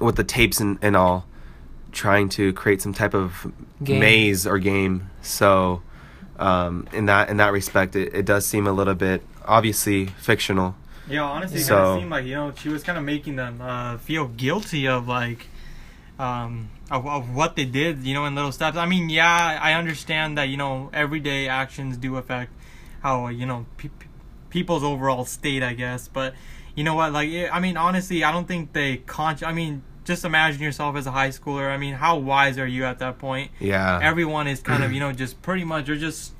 with 0.00 0.16
the 0.16 0.24
tapes 0.24 0.60
and, 0.60 0.78
and 0.82 0.94
all 0.96 1.26
trying 1.92 2.28
to 2.28 2.52
create 2.52 2.82
some 2.82 2.92
type 2.92 3.14
of 3.14 3.50
Game. 3.82 4.00
maze 4.00 4.46
or 4.46 4.58
game. 4.58 5.10
So 5.22 5.82
um, 6.38 6.86
in 6.92 7.06
that 7.06 7.30
in 7.30 7.38
that 7.38 7.52
respect, 7.52 7.96
it, 7.96 8.14
it 8.14 8.26
does 8.26 8.46
seem 8.46 8.66
a 8.66 8.72
little 8.72 8.94
bit 8.94 9.22
obviously 9.46 10.06
fictional. 10.06 10.74
Yeah, 11.08 11.22
honestly, 11.22 11.60
it 11.60 11.64
So- 11.64 11.74
kind 11.76 11.86
of 11.88 12.00
seemed 12.00 12.10
like 12.10 12.24
you 12.26 12.34
know 12.34 12.52
she 12.56 12.68
was 12.68 12.82
kind 12.82 12.98
of 12.98 13.04
making 13.04 13.36
them 13.36 13.60
uh, 13.60 13.96
feel 13.98 14.26
guilty 14.28 14.86
of 14.86 15.08
like 15.08 15.46
um, 16.18 16.70
of, 16.90 17.06
of 17.06 17.34
what 17.34 17.56
they 17.56 17.64
did, 17.64 18.04
you 18.04 18.14
know, 18.14 18.24
in 18.26 18.34
little 18.34 18.52
steps. 18.52 18.76
I 18.76 18.86
mean, 18.86 19.08
yeah, 19.10 19.58
I 19.60 19.74
understand 19.74 20.38
that 20.38 20.44
you 20.44 20.56
know 20.56 20.90
everyday 20.92 21.48
actions 21.48 21.96
do 21.96 22.16
affect 22.16 22.52
how 23.02 23.28
you 23.28 23.46
know 23.46 23.66
pe- 23.76 23.88
pe- 23.88 24.06
people's 24.50 24.82
overall 24.82 25.24
state, 25.24 25.62
I 25.62 25.74
guess. 25.74 26.08
But 26.08 26.34
you 26.74 26.84
know 26.84 26.94
what? 26.94 27.12
Like, 27.12 27.28
it, 27.30 27.54
I 27.54 27.60
mean, 27.60 27.76
honestly, 27.76 28.24
I 28.24 28.32
don't 28.32 28.48
think 28.48 28.72
they 28.72 28.98
con. 28.98 29.36
I 29.44 29.52
mean, 29.52 29.82
just 30.04 30.24
imagine 30.24 30.62
yourself 30.62 30.96
as 30.96 31.06
a 31.06 31.10
high 31.10 31.30
schooler. 31.30 31.68
I 31.70 31.76
mean, 31.76 31.94
how 31.94 32.16
wise 32.18 32.58
are 32.58 32.66
you 32.66 32.84
at 32.84 32.98
that 33.00 33.18
point? 33.18 33.50
Yeah. 33.60 33.98
everyone 34.02 34.46
is 34.46 34.60
kind 34.60 34.82
of 34.84 34.92
you 34.94 35.00
know 35.00 35.12
just 35.12 35.42
pretty 35.42 35.64
much 35.64 35.88
you're 35.88 35.96
just 35.96 36.32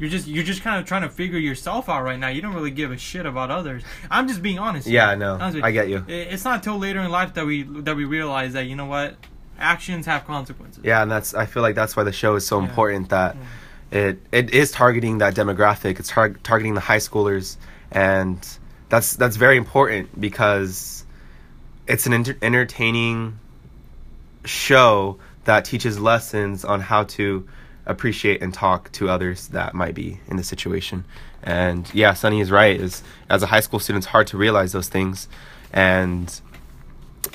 you're 0.00 0.10
just 0.10 0.26
you're 0.26 0.42
just 0.42 0.62
kind 0.62 0.80
of 0.80 0.86
trying 0.86 1.02
to 1.02 1.08
figure 1.08 1.38
yourself 1.38 1.88
out 1.88 2.02
right 2.02 2.18
now 2.18 2.26
you 2.28 2.40
don't 2.42 2.54
really 2.54 2.70
give 2.72 2.90
a 2.90 2.96
shit 2.96 3.26
about 3.26 3.50
others 3.52 3.82
i'm 4.10 4.26
just 4.26 4.42
being 4.42 4.58
honest 4.58 4.88
yeah, 4.88 5.10
I 5.10 5.14
know. 5.14 5.34
Honest 5.40 5.62
I 5.62 5.70
get 5.70 5.88
you. 5.88 6.04
It's 6.08 6.44
not 6.44 6.56
until 6.56 6.78
later 6.78 7.00
in 7.00 7.10
life 7.10 7.34
that 7.34 7.46
we 7.46 7.62
that 7.62 7.94
we 7.94 8.04
realize 8.06 8.54
that 8.54 8.64
you 8.66 8.74
know 8.74 8.86
what 8.86 9.14
actions 9.58 10.06
have 10.06 10.26
consequences 10.26 10.82
Yeah, 10.82 11.02
and 11.02 11.10
that's 11.10 11.34
I 11.34 11.46
feel 11.46 11.62
like 11.62 11.74
that's 11.76 11.94
why 11.96 12.02
the 12.02 12.12
show 12.12 12.34
is 12.34 12.46
so 12.46 12.58
Yeah. 12.58 12.66
important 12.68 13.10
that 13.10 13.36
it 13.90 14.20
it 14.32 14.50
is 14.54 14.70
targeting 14.72 15.18
that 15.18 15.34
demographic. 15.34 15.98
It's 16.00 16.08
tar- 16.08 16.30
targeting 16.44 16.74
the 16.74 16.80
high 16.80 16.98
schoolers, 17.08 17.56
and 17.92 18.38
that's 18.88 19.16
that's 19.16 19.36
very 19.36 19.56
important 19.58 20.18
because 20.20 21.04
it's 21.86 22.06
an 22.06 22.14
enter- 22.14 22.38
entertaining 22.40 23.38
show 24.44 25.18
that 25.44 25.64
teaches 25.64 25.98
lessons 25.98 26.64
on 26.64 26.80
how 26.80 27.04
to 27.04 27.46
appreciate 27.90 28.42
and 28.42 28.52
talk 28.52 28.90
to 28.92 29.08
others 29.08 29.48
that 29.48 29.74
might 29.74 29.94
be 29.94 30.20
in 30.28 30.36
the 30.36 30.44
situation. 30.44 31.04
And 31.42 31.92
yeah, 31.94 32.14
Sunny 32.14 32.40
is 32.40 32.50
right. 32.50 32.78
Is 32.80 33.02
as 33.28 33.42
a 33.42 33.46
high 33.46 33.60
school 33.60 33.78
student, 33.78 34.04
it's 34.04 34.10
hard 34.10 34.26
to 34.28 34.36
realize 34.36 34.72
those 34.72 34.88
things, 34.88 35.28
and 35.72 36.40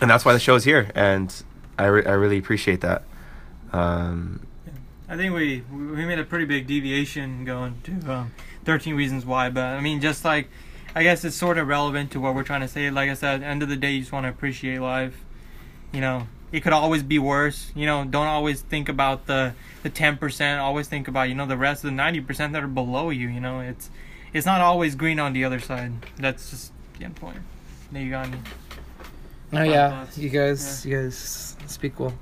and 0.02 0.10
that's 0.10 0.26
why 0.26 0.34
the 0.34 0.40
show 0.40 0.56
is 0.56 0.64
here. 0.64 0.92
And 0.96 1.34
I 1.78 1.86
re- 1.86 2.06
I 2.06 2.12
really 2.12 2.38
appreciate 2.38 2.82
that. 2.82 3.04
Um, 3.74 4.46
i 5.08 5.16
think 5.16 5.34
we 5.34 5.64
we 5.72 6.06
made 6.06 6.20
a 6.20 6.24
pretty 6.24 6.46
big 6.46 6.68
deviation 6.68 7.46
going 7.46 7.80
to 7.84 8.12
um, 8.12 8.32
13 8.64 8.96
reasons 8.96 9.26
why 9.26 9.50
but 9.50 9.64
i 9.64 9.82
mean 9.82 10.02
just 10.02 10.26
like 10.26 10.50
i 10.96 11.04
guess 11.04 11.24
it's 11.24 11.36
sort 11.36 11.58
of 11.58 11.68
relevant 11.68 12.12
to 12.12 12.20
what 12.20 12.34
we're 12.34 12.44
trying 12.44 12.62
to 12.62 12.68
say 12.68 12.90
like 12.90 13.10
i 13.10 13.14
said 13.14 13.36
at 13.36 13.40
the 13.42 13.46
end 13.46 13.62
of 13.62 13.70
the 13.70 13.76
day 13.76 13.92
you 13.92 14.00
just 14.00 14.12
want 14.12 14.24
to 14.24 14.30
appreciate 14.30 14.80
life 14.80 15.24
you 15.92 16.02
know 16.02 16.28
it 16.56 16.64
could 16.64 16.74
always 16.74 17.04
be 17.04 17.20
worse 17.20 17.72
you 17.76 17.86
know 17.86 18.06
don't 18.06 18.28
always 18.28 18.62
think 18.62 18.90
about 18.90 19.28
the 19.28 19.54
the 19.84 19.90
10% 19.90 20.60
always 20.60 20.88
think 20.88 21.08
about 21.08 21.30
you 21.30 21.36
know 21.36 21.46
the 21.46 21.58
rest 21.58 21.84
of 21.84 21.92
the 21.92 21.96
90% 21.96 22.54
that 22.54 22.64
are 22.64 22.68
below 22.68 23.10
you 23.10 23.28
you 23.28 23.40
know 23.40 23.60
it's 23.60 23.90
it's 24.34 24.46
not 24.46 24.62
always 24.62 24.96
green 24.96 25.20
on 25.20 25.34
the 25.34 25.44
other 25.44 25.60
side 25.60 25.92
that's 26.18 26.50
just 26.50 26.72
the 26.98 27.06
end 27.06 27.16
point 27.16 27.40
there 27.92 28.04
you 28.04 28.10
got 28.10 28.30
me. 28.30 28.38
Oh 29.54 29.64
yeah, 29.64 29.90
thoughts? 30.04 30.18
you 30.18 30.30
guys, 30.30 30.86
you 30.86 30.98
guys 30.98 31.56
speak 31.68 32.00
well. 32.00 32.14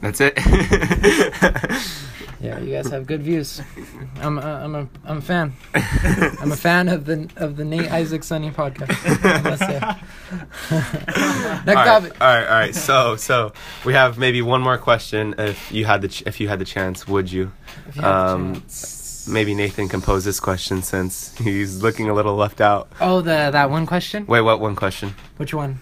that's 0.00 0.20
it. 0.20 0.34
Yeah, 2.40 2.58
you 2.58 2.72
guys 2.72 2.88
have 2.90 3.06
good 3.06 3.22
views. 3.22 3.62
I'm, 4.20 4.38
uh, 4.38 4.42
I'm 4.42 4.74
a, 4.74 4.88
I'm 5.04 5.18
a 5.18 5.20
fan. 5.22 5.54
I'm 5.74 6.52
a 6.52 6.56
fan 6.56 6.88
of 6.88 7.04
the 7.06 7.28
of 7.36 7.56
the 7.56 7.64
Nate 7.64 7.90
Isaac 7.90 8.24
Sunny 8.24 8.50
podcast. 8.50 8.92
I 9.24 9.40
must 9.40 9.62
say. 9.62 9.80
Next 10.70 11.68
all 11.68 11.74
right, 11.74 11.84
topic. 11.86 12.20
all 12.20 12.26
right, 12.26 12.44
all 12.46 12.58
right. 12.60 12.74
So, 12.74 13.16
so 13.16 13.52
we 13.84 13.94
have 13.94 14.18
maybe 14.18 14.42
one 14.42 14.60
more 14.60 14.78
question. 14.78 15.34
If 15.38 15.72
you 15.72 15.84
had 15.86 16.02
the 16.02 16.08
ch- 16.08 16.22
if 16.26 16.40
you 16.40 16.48
had 16.48 16.58
the 16.58 16.64
chance, 16.64 17.08
would 17.08 17.30
you? 17.32 17.52
If 17.88 17.96
you 17.96 18.02
Um, 18.02 18.54
chance. 18.54 19.26
Maybe 19.28 19.54
Nathan 19.54 19.88
can 19.88 20.02
pose 20.02 20.24
this 20.24 20.38
question 20.38 20.82
since 20.82 21.36
he's 21.38 21.82
looking 21.82 22.08
a 22.08 22.14
little 22.14 22.36
left 22.36 22.60
out. 22.60 22.88
Oh, 23.00 23.22
the 23.22 23.50
that 23.50 23.70
one 23.70 23.86
question. 23.86 24.24
Wait, 24.26 24.42
what? 24.42 24.60
One 24.60 24.76
question. 24.76 25.14
Which 25.36 25.52
one? 25.52 25.80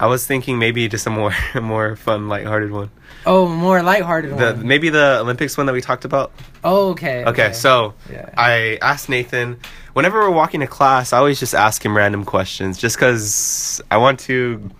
I 0.00 0.06
was 0.06 0.26
thinking 0.26 0.58
maybe 0.58 0.88
just 0.88 1.06
a 1.06 1.10
more 1.10 1.34
more 1.60 1.94
fun, 1.96 2.28
lighthearted 2.28 2.70
one. 2.72 2.90
Oh, 3.26 3.46
more 3.46 3.82
lighthearted 3.82 4.30
The 4.38 4.54
one. 4.54 4.66
maybe 4.66 4.88
the 4.88 5.18
Olympics 5.20 5.56
one 5.58 5.66
that 5.66 5.72
we 5.74 5.80
talked 5.82 6.04
about. 6.06 6.32
oh, 6.64 6.90
okay. 6.90 7.22
Okay, 7.26 7.52
so 7.52 7.94
Yeah. 8.10 8.30
I 8.36 8.78
asked 8.80 9.08
Nathan. 9.08 9.58
Whenever 9.92 10.20
we're 10.20 10.30
walking 10.30 10.60
to 10.60 10.66
class, 10.66 11.12
I 11.12 11.18
always 11.18 11.38
just 11.40 11.54
ask 11.54 11.84
him 11.84 11.96
random 11.96 12.24
questions, 12.24 12.78
just 12.78 12.96
because 12.96 13.82
I 13.90 13.98
want 13.98 14.20
to. 14.20 14.70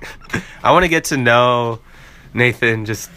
I 0.62 0.70
want 0.72 0.84
to 0.84 0.88
get 0.88 1.04
to 1.06 1.16
know 1.16 1.80
Nathan 2.34 2.84
just 2.84 3.10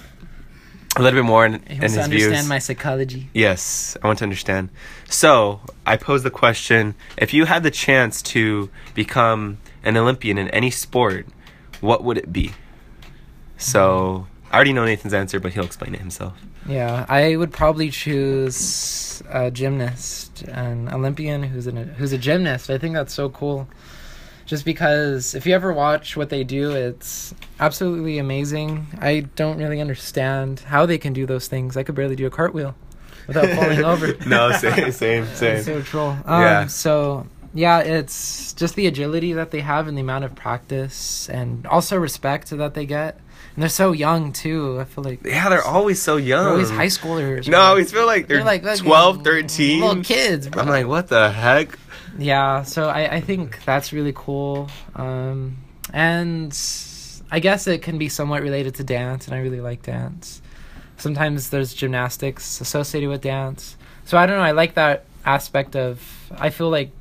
a 0.95 1.01
little 1.01 1.19
bit 1.19 1.25
more 1.27 1.45
in, 1.45 1.53
He 1.67 1.75
in 1.75 1.79
wants 1.81 1.83
his 1.83 1.93
to 1.95 2.01
understand 2.03 2.33
views. 2.35 2.47
my 2.49 2.59
psychology. 2.59 3.29
Yes, 3.33 3.95
I 4.01 4.07
want 4.07 4.19
to 4.19 4.25
understand. 4.25 4.69
So, 5.09 5.59
I 5.85 5.95
pose 5.97 6.23
the 6.23 6.31
question 6.31 6.95
if 7.17 7.33
you 7.33 7.45
had 7.45 7.63
the 7.63 7.71
chance 7.71 8.21
to 8.33 8.69
become 8.95 9.57
an 9.83 9.95
Olympian 9.97 10.37
in 10.37 10.47
any 10.49 10.71
sport, 10.71 11.27
what 11.81 12.03
would 12.03 12.17
it 12.17 12.31
be? 12.31 12.51
So, 13.57 14.27
I 14.51 14.55
already 14.55 14.73
know 14.73 14.85
Nathan's 14.85 15.13
answer, 15.13 15.39
but 15.39 15.53
he'll 15.53 15.65
explain 15.65 15.93
it 15.93 15.99
himself. 15.99 16.33
Yeah, 16.67 17.05
I 17.09 17.35
would 17.35 17.51
probably 17.51 17.89
choose 17.89 19.21
a 19.29 19.51
gymnast, 19.51 20.43
an 20.43 20.89
Olympian 20.89 21.43
who's 21.43 21.67
an, 21.67 21.75
who's 21.97 22.11
a 22.13 22.17
gymnast. 22.17 22.69
I 22.69 22.77
think 22.77 22.95
that's 22.95 23.13
so 23.13 23.29
cool. 23.29 23.67
Just 24.45 24.65
because 24.65 25.33
if 25.35 25.45
you 25.45 25.53
ever 25.55 25.71
watch 25.71 26.17
what 26.17 26.29
they 26.29 26.43
do, 26.43 26.71
it's 26.71 27.33
absolutely 27.59 28.17
amazing. 28.17 28.87
I 28.99 29.21
don't 29.35 29.57
really 29.57 29.79
understand 29.79 30.59
how 30.61 30.85
they 30.85 30.97
can 30.97 31.13
do 31.13 31.25
those 31.25 31.47
things. 31.47 31.77
I 31.77 31.83
could 31.83 31.95
barely 31.95 32.15
do 32.15 32.25
a 32.25 32.29
cartwheel 32.31 32.75
without 33.27 33.47
falling 33.55 33.83
over. 33.85 34.13
no, 34.27 34.51
same, 34.53 34.91
same, 34.91 35.25
same. 35.35 35.63
so 35.63 35.81
troll. 35.83 36.17
Um, 36.25 36.41
Yeah. 36.41 36.65
So 36.67 37.27
yeah, 37.53 37.79
it's 37.79 38.53
just 38.53 38.75
the 38.75 38.87
agility 38.87 39.33
that 39.33 39.51
they 39.51 39.59
have 39.61 39.87
and 39.87 39.97
the 39.97 40.01
amount 40.01 40.23
of 40.25 40.35
practice 40.35 41.29
and 41.29 41.65
also 41.67 41.97
respect 41.97 42.49
that 42.51 42.73
they 42.73 42.85
get. 42.85 43.19
And 43.55 43.61
they're 43.61 43.69
so 43.69 43.91
young 43.91 44.31
too. 44.31 44.79
I 44.79 44.85
feel 44.85 45.03
like 45.03 45.25
Yeah, 45.25 45.49
they're 45.49 45.63
always 45.63 46.01
so 46.01 46.15
young. 46.15 46.43
they're 46.45 46.53
always 46.53 46.69
high 46.69 46.85
schoolers. 46.87 47.47
No, 47.49 47.59
I 47.59 47.65
always 47.67 47.91
feel 47.91 48.05
like 48.05 48.27
they're, 48.27 48.37
They're 48.37 48.45
like 48.45 48.63
fucking 48.63 48.83
12, 48.85 49.23
13. 49.23 49.81
little 49.81 50.03
kids. 50.03 50.47
Bro. 50.47 50.63
I'm 50.63 50.69
like, 50.69 50.87
what 50.87 51.07
the 51.09 51.29
heck? 51.31 51.77
yeah. 52.17 52.63
So 52.63 52.87
I 52.87 53.15
I 53.15 53.21
think 53.21 53.63
that's 53.65 53.91
really 53.91 54.13
cool. 54.15 54.69
Um, 54.95 55.57
and 55.93 56.57
I 57.29 57.39
guess 57.39 57.67
it 57.67 57.81
can 57.81 57.97
be 57.97 58.07
somewhat 58.09 58.41
related 58.41 58.75
to 58.75 58.83
dance, 58.83 59.25
and 59.27 59.35
I 59.35 59.39
really 59.39 59.59
like 59.61 59.81
dance. 59.83 60.41
Sometimes 60.97 61.49
there's 61.49 61.73
gymnastics 61.73 62.61
associated 62.61 63.09
with 63.09 63.21
dance. 63.21 63.75
So 64.05 64.17
I 64.17 64.25
don't 64.27 64.37
know. 64.37 64.43
I 64.43 64.51
like 64.51 64.75
that 64.75 65.05
aspect 65.25 65.75
of. 65.75 66.01
I 66.37 66.49
feel 66.51 66.69
like 66.69 66.91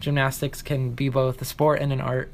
gymnastics 0.00 0.62
can 0.62 0.90
be 0.92 1.08
both 1.08 1.40
a 1.40 1.44
sport 1.44 1.80
and 1.80 1.92
an 1.92 2.00
art, 2.00 2.32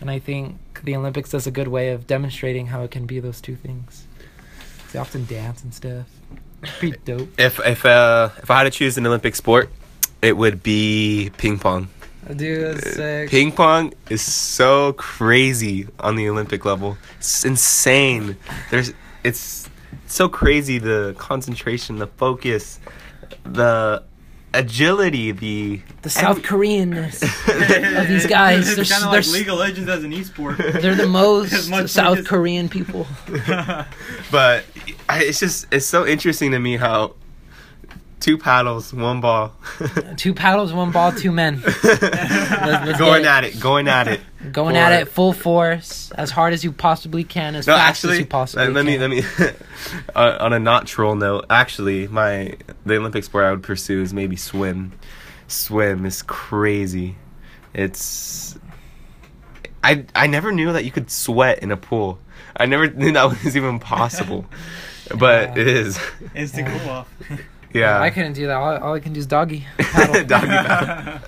and 0.00 0.10
I 0.10 0.18
think 0.18 0.58
the 0.82 0.96
Olympics 0.96 1.30
does 1.30 1.46
a 1.46 1.50
good 1.50 1.68
way 1.68 1.90
of 1.90 2.06
demonstrating 2.06 2.68
how 2.68 2.82
it 2.82 2.90
can 2.90 3.06
be 3.06 3.20
those 3.20 3.40
two 3.40 3.56
things. 3.56 4.06
They 4.92 4.98
often 4.98 5.26
dance 5.26 5.62
and 5.62 5.72
stuff. 5.72 6.06
Pretty 6.78 6.96
dope. 7.04 7.28
If 7.38 7.60
if 7.60 7.84
uh 7.84 8.30
if 8.42 8.50
I 8.50 8.58
had 8.58 8.64
to 8.64 8.70
choose 8.70 8.96
an 8.96 9.06
Olympic 9.06 9.34
sport, 9.34 9.70
it 10.22 10.36
would 10.36 10.62
be 10.62 11.30
ping 11.36 11.58
pong. 11.58 11.88
Dude, 12.34 12.78
that's 12.78 12.94
sick. 12.94 13.30
Ping 13.30 13.52
pong 13.52 13.92
is 14.08 14.22
so 14.22 14.94
crazy 14.94 15.86
on 16.00 16.16
the 16.16 16.28
Olympic 16.28 16.64
level. 16.64 16.96
It's 17.18 17.44
insane. 17.44 18.36
There's 18.70 18.92
it's 19.22 19.68
so 20.06 20.28
crazy 20.28 20.78
the 20.78 21.14
concentration, 21.18 21.96
the 21.96 22.06
focus, 22.06 22.80
the 23.44 24.02
agility, 24.54 25.32
the 25.32 25.80
the 26.02 26.10
South 26.10 26.42
Koreanness 26.42 27.22
of 28.00 28.08
these 28.08 28.26
guys. 28.26 28.66
They're, 28.66 28.80
it's 28.80 28.90
kind 28.90 29.04
of 29.04 29.12
like 29.12 29.26
League 29.26 29.48
of 29.48 29.58
Legends 29.58 29.88
as 29.88 30.04
an 30.04 30.12
esport. 30.12 30.56
they're 30.80 30.94
the 30.94 31.06
most 31.70 31.92
South 31.92 32.24
Korean 32.26 32.68
people. 32.68 33.06
but 34.30 34.64
I, 35.08 35.24
it's 35.24 35.40
just 35.40 35.66
it's 35.72 35.86
so 35.86 36.06
interesting 36.06 36.52
to 36.52 36.58
me 36.58 36.76
how 36.76 37.14
two 38.24 38.38
paddles, 38.38 38.90
one 38.94 39.20
ball. 39.20 39.52
Two 40.16 40.32
paddles, 40.32 40.72
one 40.72 40.90
ball, 40.92 41.12
two 41.12 41.30
men. 41.30 41.60
let's 41.84 42.98
going 42.98 43.24
get 43.24 43.26
at 43.26 43.44
it, 43.44 43.60
going 43.60 43.86
at 43.86 44.08
it. 44.08 44.20
Going 44.50 44.74
For- 44.76 44.80
at 44.80 45.02
it 45.02 45.08
full 45.08 45.34
force, 45.34 46.10
as 46.12 46.30
hard 46.30 46.54
as 46.54 46.64
you 46.64 46.72
possibly 46.72 47.22
can, 47.22 47.54
as 47.54 47.66
No, 47.66 47.74
fast 47.74 47.88
actually, 47.88 48.14
as 48.14 48.18
you 48.20 48.26
possibly 48.26 48.64
let, 48.68 48.74
let 48.74 48.86
me 48.86 48.98
let 48.98 49.10
me 49.10 49.22
uh, 50.14 50.38
on 50.40 50.54
a 50.54 50.58
not 50.58 50.86
troll 50.86 51.14
note. 51.16 51.44
Actually, 51.50 52.08
my 52.08 52.56
the 52.86 52.96
Olympic 52.96 53.24
sport 53.24 53.44
I 53.44 53.50
would 53.50 53.62
pursue 53.62 54.00
is 54.00 54.14
maybe 54.14 54.36
swim. 54.36 54.92
Swim 55.46 56.06
is 56.06 56.22
crazy. 56.22 57.16
It's 57.74 58.58
I 59.82 60.06
I 60.14 60.28
never 60.28 60.50
knew 60.50 60.72
that 60.72 60.86
you 60.86 60.90
could 60.90 61.10
sweat 61.10 61.58
in 61.58 61.70
a 61.70 61.76
pool. 61.76 62.18
I 62.56 62.64
never 62.64 62.88
knew 62.88 63.12
that 63.12 63.44
was 63.44 63.54
even 63.54 63.80
possible, 63.80 64.46
but 65.14 65.56
Yeah. 65.56 65.62
it 65.62 65.68
is. 65.68 65.98
It's 66.34 66.52
the 66.52 66.62
cool 66.62 66.88
off. 66.88 67.08
Yeah. 67.74 68.00
I 68.00 68.10
couldn't 68.10 68.32
do 68.34 68.46
that. 68.46 68.54
All, 68.54 68.76
all 68.78 68.94
I 68.94 69.00
can 69.00 69.12
do 69.12 69.18
is 69.20 69.26
doggy. 69.26 69.66
paddle. 69.78 70.24
Doggy 70.24 70.46
paddle. 70.46 71.20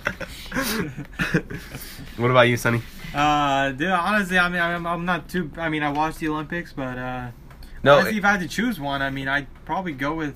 what 2.16 2.30
about 2.30 2.42
you, 2.42 2.56
Sonny? 2.56 2.82
Uh, 3.14 3.70
dude, 3.72 3.88
honestly, 3.90 4.38
I 4.38 4.48
mean, 4.48 4.60
I'm, 4.60 4.86
I'm 4.86 5.04
not 5.04 5.28
too. 5.28 5.50
I 5.56 5.68
mean, 5.68 5.82
I 5.82 5.90
watched 5.90 6.18
the 6.20 6.28
Olympics, 6.28 6.72
but 6.72 6.96
uh, 6.98 7.28
No, 7.82 7.96
honestly, 7.96 8.18
if 8.18 8.24
I 8.24 8.32
had 8.32 8.40
to 8.40 8.48
choose 8.48 8.78
one, 8.78 9.02
I 9.02 9.10
mean, 9.10 9.28
I'd 9.28 9.46
probably 9.64 9.92
go 9.92 10.14
with. 10.14 10.34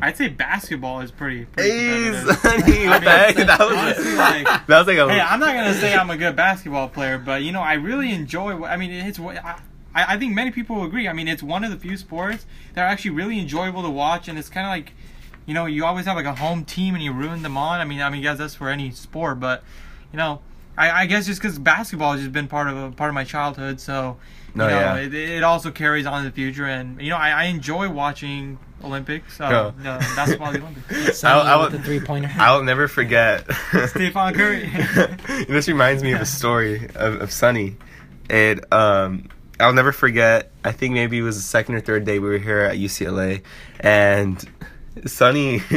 I'd 0.00 0.16
say 0.16 0.28
basketball 0.28 1.00
is 1.00 1.10
pretty. 1.10 1.44
pretty 1.46 1.70
Hey. 1.70 2.12
Sonny, 2.12 2.86
what 2.88 3.02
the 3.02 3.10
heck? 3.10 3.36
That 3.36 3.58
was 3.58 3.76
honestly, 3.76 4.14
like- 4.14 4.44
that 4.66 4.78
was 4.78 4.86
like 4.86 4.98
a 4.98 5.08
Hey, 5.12 5.20
I'm 5.20 5.40
not 5.40 5.54
gonna 5.54 5.74
say 5.74 5.94
I'm 5.94 6.08
a 6.10 6.16
good 6.16 6.36
basketball 6.36 6.88
player, 6.88 7.18
but 7.18 7.42
you 7.42 7.50
know, 7.52 7.60
I 7.62 7.74
really 7.74 8.12
enjoy. 8.12 8.64
I 8.64 8.76
mean, 8.76 8.90
it's. 8.92 9.18
I, 9.18 9.60
I 9.94 10.16
think 10.18 10.34
many 10.34 10.50
people 10.50 10.76
will 10.76 10.84
agree. 10.84 11.08
I 11.08 11.12
mean, 11.12 11.28
it's 11.28 11.42
one 11.42 11.64
of 11.64 11.70
the 11.70 11.76
few 11.76 11.96
sports 11.96 12.46
that 12.74 12.82
are 12.82 12.86
actually 12.86 13.10
really 13.12 13.38
enjoyable 13.40 13.82
to 13.82 13.90
watch, 13.90 14.28
and 14.28 14.38
it's 14.38 14.48
kind 14.48 14.66
of 14.66 14.70
like, 14.70 14.92
you 15.46 15.54
know, 15.54 15.66
you 15.66 15.84
always 15.84 16.06
have 16.06 16.16
like 16.16 16.26
a 16.26 16.34
home 16.34 16.64
team 16.64 16.94
and 16.94 17.02
you 17.02 17.12
ruin 17.12 17.42
them 17.42 17.56
on. 17.56 17.80
I 17.80 17.84
mean, 17.84 18.00
I 18.00 18.10
mean, 18.10 18.22
guys, 18.22 18.38
that's 18.38 18.54
for 18.54 18.68
any 18.68 18.90
sport, 18.92 19.40
but 19.40 19.64
you 20.12 20.16
know, 20.18 20.40
I, 20.76 21.02
I 21.02 21.06
guess 21.06 21.26
just 21.26 21.40
because 21.40 21.58
basketball 21.58 22.12
has 22.12 22.20
just 22.20 22.32
been 22.32 22.46
part 22.48 22.68
of 22.68 22.76
a 22.76 22.90
part 22.92 23.08
of 23.08 23.14
my 23.14 23.24
childhood, 23.24 23.80
so 23.80 24.18
you 24.54 24.58
No, 24.58 24.68
know, 24.68 24.78
yeah. 24.78 24.96
it, 24.96 25.12
it 25.14 25.42
also 25.42 25.70
carries 25.70 26.06
on 26.06 26.20
in 26.20 26.24
the 26.26 26.32
future, 26.32 26.66
and 26.66 27.00
you 27.02 27.10
know, 27.10 27.16
I, 27.16 27.30
I 27.30 27.44
enjoy 27.44 27.88
watching 27.90 28.58
Olympics. 28.84 29.40
Uh, 29.40 29.72
Yeah. 29.82 29.94
uh, 29.96 29.98
basketball, 30.14 30.48
Olympics. 30.50 31.18
Sonny 31.18 31.40
I- 31.40 31.54
I 31.54 31.56
with 31.64 31.72
would- 31.72 31.80
the 31.80 31.84
three 31.84 31.98
pointer. 32.00 32.30
I'll 32.38 32.62
never 32.62 32.86
forget. 32.86 33.44
Stephen 33.88 34.34
Curry. 34.34 34.70
this 35.48 35.66
reminds 35.66 36.02
me 36.04 36.12
of 36.12 36.20
a 36.20 36.26
story 36.26 36.88
of, 36.94 37.20
of 37.22 37.32
Sunny. 37.32 37.76
It 38.30 38.70
um 38.72 39.28
I'll 39.60 39.72
never 39.72 39.92
forget. 39.92 40.50
I 40.64 40.72
think 40.72 40.94
maybe 40.94 41.18
it 41.18 41.22
was 41.22 41.36
the 41.36 41.42
second 41.42 41.74
or 41.74 41.80
third 41.80 42.04
day 42.04 42.18
we 42.18 42.28
were 42.28 42.38
here 42.38 42.60
at 42.60 42.76
UCLA, 42.76 43.42
and 43.80 44.42
Sunny. 45.06 45.62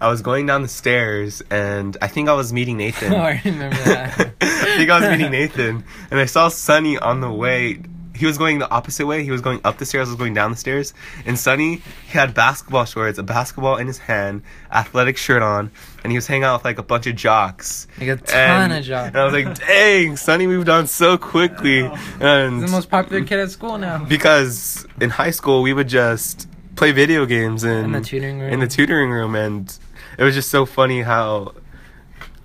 I 0.00 0.08
was 0.08 0.22
going 0.22 0.46
down 0.46 0.62
the 0.62 0.68
stairs, 0.68 1.42
and 1.50 1.96
I 2.00 2.06
think 2.06 2.28
I 2.28 2.34
was 2.34 2.52
meeting 2.52 2.76
Nathan. 2.76 3.12
Oh, 3.18 3.18
I 3.18 3.40
remember 3.44 3.76
that. 3.76 4.18
I 4.40 4.76
think 4.76 4.90
I 4.90 5.00
was 5.00 5.08
meeting 5.10 5.32
Nathan, 5.32 5.84
and 6.10 6.20
I 6.20 6.26
saw 6.26 6.48
Sunny 6.48 6.96
on 6.96 7.20
the 7.20 7.30
way. 7.30 7.80
He 8.18 8.26
was 8.26 8.36
going 8.36 8.58
the 8.58 8.70
opposite 8.70 9.06
way. 9.06 9.22
He 9.24 9.30
was 9.30 9.40
going 9.40 9.60
up 9.64 9.78
the 9.78 9.86
stairs. 9.86 10.08
I 10.08 10.10
was 10.12 10.18
going 10.18 10.34
down 10.34 10.50
the 10.50 10.56
stairs. 10.56 10.92
And 11.24 11.38
Sunny, 11.38 11.76
he 11.76 12.12
had 12.18 12.34
basketball 12.34 12.84
shorts, 12.84 13.18
a 13.18 13.22
basketball 13.22 13.76
in 13.76 13.86
his 13.86 13.98
hand, 13.98 14.42
athletic 14.72 15.16
shirt 15.16 15.42
on, 15.42 15.70
and 16.02 16.10
he 16.12 16.16
was 16.18 16.26
hanging 16.26 16.44
out 16.44 16.58
with 16.60 16.64
like 16.64 16.78
a 16.78 16.82
bunch 16.82 17.06
of 17.06 17.14
jocks. 17.16 17.86
Like 17.98 18.08
a 18.08 18.16
ton 18.16 18.70
and, 18.70 18.72
of 18.72 18.84
jocks. 18.84 19.08
And 19.08 19.16
I 19.18 19.24
was 19.24 19.32
like, 19.32 19.58
dang, 19.58 20.16
Sunny 20.16 20.46
moved 20.46 20.68
on 20.68 20.86
so 20.86 21.16
quickly. 21.16 21.80
And 22.20 22.60
He's 22.60 22.70
the 22.70 22.76
most 22.76 22.90
popular 22.90 23.24
kid 23.24 23.38
at 23.40 23.50
school 23.50 23.78
now. 23.78 24.04
because 24.04 24.86
in 25.00 25.10
high 25.10 25.30
school 25.30 25.62
we 25.62 25.72
would 25.72 25.88
just 25.88 26.48
play 26.76 26.92
video 26.92 27.24
games 27.26 27.64
in, 27.64 27.86
In 27.86 27.92
the 27.92 28.00
tutoring 28.00 28.40
room. 28.40 28.52
in 28.52 28.60
the 28.60 28.68
tutoring 28.68 29.10
room, 29.10 29.34
and 29.34 29.78
it 30.18 30.24
was 30.24 30.34
just 30.34 30.50
so 30.50 30.66
funny 30.66 31.02
how 31.02 31.54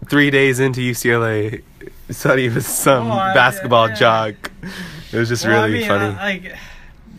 three 0.09 0.29
days 0.29 0.59
into 0.59 0.81
UCLA, 0.81 1.63
Sunny 2.09 2.49
was 2.49 2.65
some 2.67 3.07
Oh, 3.07 3.11
I- 3.13 3.33
basketball 3.33 3.89
yeah. 3.89 3.95
jock. 3.95 4.51
It 5.13 5.17
was 5.17 5.29
just 5.29 5.45
Well, 5.45 5.63
really 5.63 5.77
I 5.77 5.79
mean, 5.79 5.87
funny. 5.87 6.05
uh, 6.05 6.49
like, 6.49 6.57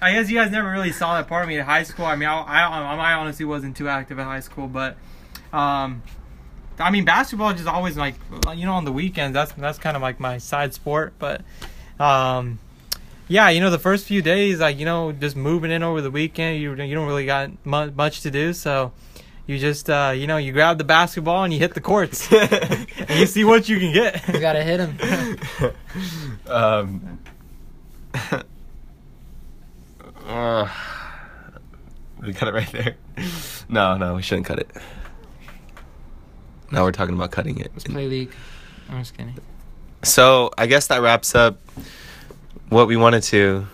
I 0.02 0.12
guess 0.12 0.28
you 0.28 0.36
guys 0.36 0.50
never 0.50 0.68
really 0.70 0.92
saw 0.92 1.14
that 1.14 1.28
part 1.28 1.44
of 1.44 1.48
me 1.48 1.56
in 1.58 1.64
high 1.64 1.84
school. 1.84 2.04
I 2.06 2.16
mean, 2.16 2.28
I, 2.28 2.40
I, 2.42 2.94
I 2.96 3.12
honestly 3.14 3.44
wasn't 3.44 3.76
too 3.76 3.88
active 3.88 4.18
in 4.18 4.24
high 4.24 4.40
school, 4.40 4.66
but, 4.66 4.96
um, 5.52 6.02
I 6.78 6.90
mean, 6.90 7.04
basketball 7.04 7.50
is 7.50 7.56
just 7.56 7.68
always 7.68 7.96
like, 7.96 8.16
you 8.56 8.66
know, 8.66 8.74
on 8.74 8.84
the 8.84 8.92
weekends. 8.92 9.32
That's 9.34 9.52
that's 9.52 9.78
kind 9.78 9.94
of 9.96 10.02
like 10.02 10.18
my 10.18 10.38
side 10.38 10.74
sport, 10.74 11.14
but, 11.20 11.42
um, 12.00 12.58
yeah, 13.28 13.48
you 13.50 13.60
know, 13.60 13.70
the 13.70 13.78
first 13.78 14.06
few 14.06 14.20
days, 14.22 14.58
like 14.58 14.78
you 14.78 14.84
know, 14.84 15.12
just 15.12 15.36
moving 15.36 15.70
in 15.70 15.84
over 15.84 16.00
the 16.00 16.10
weekend, 16.10 16.60
you 16.60 16.74
you 16.74 16.94
don't 16.96 17.06
really 17.06 17.26
got 17.26 17.50
mu- 17.64 17.92
much 17.92 18.22
to 18.22 18.30
do, 18.30 18.52
so. 18.52 18.92
You 19.46 19.58
just, 19.58 19.90
uh, 19.90 20.14
you 20.16 20.26
know, 20.26 20.38
you 20.38 20.52
grab 20.52 20.78
the 20.78 20.84
basketball 20.84 21.44
and 21.44 21.52
you 21.52 21.58
hit 21.58 21.74
the 21.74 21.80
courts, 21.82 22.32
and 22.32 23.10
you 23.10 23.26
see 23.26 23.44
what 23.44 23.68
you 23.68 23.78
can 23.78 23.92
get. 23.92 24.26
You 24.32 24.40
gotta 24.40 24.62
hit 24.62 24.80
him. 24.80 25.70
um, 26.48 27.18
uh, 30.26 30.68
we 32.22 32.32
cut 32.32 32.48
it 32.48 32.54
right 32.54 32.70
there. 32.72 32.96
No, 33.68 33.96
no, 33.96 34.14
we 34.14 34.22
shouldn't 34.22 34.46
cut 34.46 34.58
it. 34.58 34.70
Now 36.70 36.84
we're 36.84 36.92
talking 36.92 37.14
about 37.14 37.30
cutting 37.30 37.58
it. 37.58 37.70
Let's 37.72 37.84
play 37.84 38.06
league. 38.08 38.32
I'm 38.90 38.98
just 39.00 39.16
kidding. 39.16 39.38
So 40.02 40.50
I 40.58 40.66
guess 40.66 40.88
that 40.88 41.00
wraps 41.02 41.34
up 41.34 41.58
what 42.68 42.88
we 42.88 42.96
wanted 42.96 43.22
to 43.24 43.66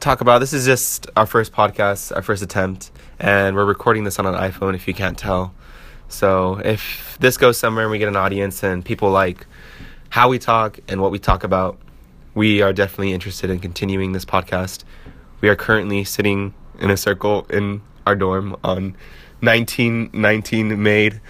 talk 0.00 0.20
about. 0.20 0.38
This 0.38 0.52
is 0.52 0.64
just 0.64 1.08
our 1.16 1.26
first 1.26 1.52
podcast, 1.52 2.14
our 2.14 2.22
first 2.22 2.42
attempt, 2.42 2.90
and 3.18 3.56
we're 3.56 3.64
recording 3.64 4.04
this 4.04 4.18
on 4.18 4.26
an 4.26 4.34
iPhone 4.34 4.74
if 4.74 4.86
you 4.86 4.94
can't 4.94 5.18
tell. 5.18 5.54
So 6.08 6.60
if 6.64 7.16
this 7.20 7.36
goes 7.36 7.58
somewhere 7.58 7.84
and 7.84 7.90
we 7.90 7.98
get 7.98 8.08
an 8.08 8.16
audience 8.16 8.62
and 8.62 8.84
people 8.84 9.10
like 9.10 9.46
how 10.08 10.28
we 10.28 10.38
talk 10.38 10.78
and 10.88 11.00
what 11.00 11.10
we 11.10 11.18
talk 11.18 11.44
about, 11.44 11.78
we 12.34 12.62
are 12.62 12.72
definitely 12.72 13.12
interested 13.12 13.50
in 13.50 13.58
continuing 13.60 14.12
this 14.12 14.24
podcast. 14.24 14.84
We 15.40 15.48
are 15.48 15.56
currently 15.56 16.04
sitting 16.04 16.54
in 16.78 16.90
a 16.90 16.96
circle 16.96 17.46
in 17.50 17.82
our 18.06 18.14
dorm 18.14 18.56
on 18.64 18.96
1919 19.40 20.82
made. 20.82 21.20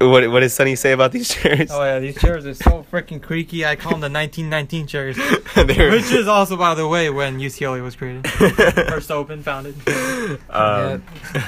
What 0.00 0.30
what 0.30 0.40
does 0.40 0.54
Sunny 0.54 0.76
say 0.76 0.92
about 0.92 1.12
these 1.12 1.28
chairs? 1.34 1.70
Oh 1.70 1.84
yeah, 1.84 1.98
these 1.98 2.18
chairs 2.18 2.46
are 2.46 2.54
so 2.54 2.86
freaking 2.90 3.20
creaky. 3.22 3.66
I 3.66 3.76
call 3.76 3.90
them 3.92 4.00
the 4.00 4.08
1919 4.08 4.86
chairs. 4.86 5.16
They're- 5.54 5.90
Which 5.90 6.10
is 6.10 6.26
also, 6.26 6.56
by 6.56 6.74
the 6.74 6.88
way, 6.88 7.10
when 7.10 7.38
UCLA 7.38 7.82
was 7.82 7.96
created. 7.96 8.26
First 8.30 9.10
open, 9.10 9.42
founded. 9.42 9.74
um, 10.48 11.02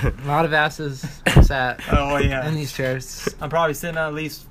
A 0.05 0.13
lot 0.27 0.45
of 0.45 0.53
asses 0.53 1.01
sat 1.43 1.81
Oh 1.91 2.19
yeah. 2.19 2.47
in 2.47 2.55
these 2.55 2.73
chairs. 2.75 3.27
I'm 3.41 3.49
probably 3.49 3.73
sitting 3.75 3.97
at 3.97 4.13
least 4.13 4.47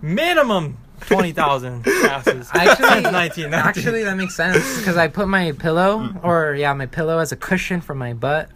minimum 0.00 0.78
20,000 1.06 1.86
asses. 1.86 2.48
Actually, 2.54 2.88
Since 2.88 3.12
1919. 3.12 3.54
actually, 3.54 4.04
that 4.04 4.16
makes 4.16 4.34
sense 4.34 4.78
because 4.78 4.96
I 4.96 5.08
put 5.08 5.28
my 5.28 5.52
pillow, 5.52 5.98
mm. 5.98 6.24
or 6.24 6.54
yeah, 6.54 6.72
my 6.74 6.86
pillow 6.86 7.18
as 7.18 7.32
a 7.32 7.36
cushion 7.36 7.80
for 7.80 7.94
my 7.94 8.12
butt 8.12 8.48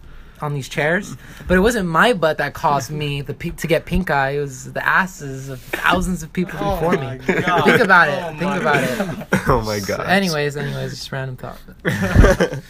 on 0.43 0.53
these 0.55 0.69
chairs. 0.69 1.17
But 1.49 1.57
it 1.57 1.61
wasn't 1.61 1.89
my 1.89 2.13
butt 2.13 2.39
that 2.39 2.53
caused 2.55 2.91
me 2.91 3.23
the 3.23 3.33
pe- 3.35 3.51
to 3.51 3.67
get 3.67 3.87
pink 3.87 4.11
eye. 4.11 4.31
It 4.33 4.41
was 4.41 4.73
the 4.73 4.87
asses 4.87 5.49
of 5.49 5.61
thousands 5.61 6.23
of 6.23 6.33
people 6.33 6.59
Oh 6.61 6.75
before 6.75 6.93
me. 6.93 7.19
God. 7.43 7.65
Think 7.65 7.81
about 7.81 8.09
it. 8.09 8.23
Oh 8.23 8.39
Think 8.39 8.61
about 8.61 8.85
it. 8.85 9.29
oh 9.49 9.63
my 9.63 9.81
god. 9.81 10.07
Anyways, 10.07 10.57
anyways, 10.57 10.91
just 10.91 11.11
random 11.11 11.37
thought. 11.37 11.59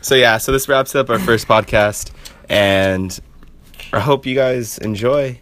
so 0.00 0.14
yeah, 0.14 0.38
so 0.38 0.52
this 0.52 0.68
wraps 0.68 0.94
up 0.94 1.10
our 1.10 1.18
first 1.18 1.46
podcast, 1.48 2.12
and 2.48 3.18
I 3.92 4.00
hope 4.00 4.24
you 4.26 4.34
guys 4.34 4.78
enjoy. 4.78 5.40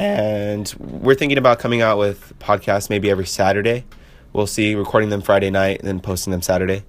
And 0.00 0.72
we're 0.78 1.14
thinking 1.14 1.36
about 1.36 1.58
coming 1.58 1.82
out 1.82 1.98
with 1.98 2.32
podcasts 2.38 2.88
maybe 2.88 3.10
every 3.10 3.26
Saturday. 3.26 3.84
We'll 4.32 4.46
see, 4.46 4.74
recording 4.74 5.10
them 5.10 5.20
Friday 5.20 5.50
night 5.50 5.80
and 5.80 5.88
then 5.88 6.00
posting 6.00 6.30
them 6.30 6.40
Saturday. 6.40 6.84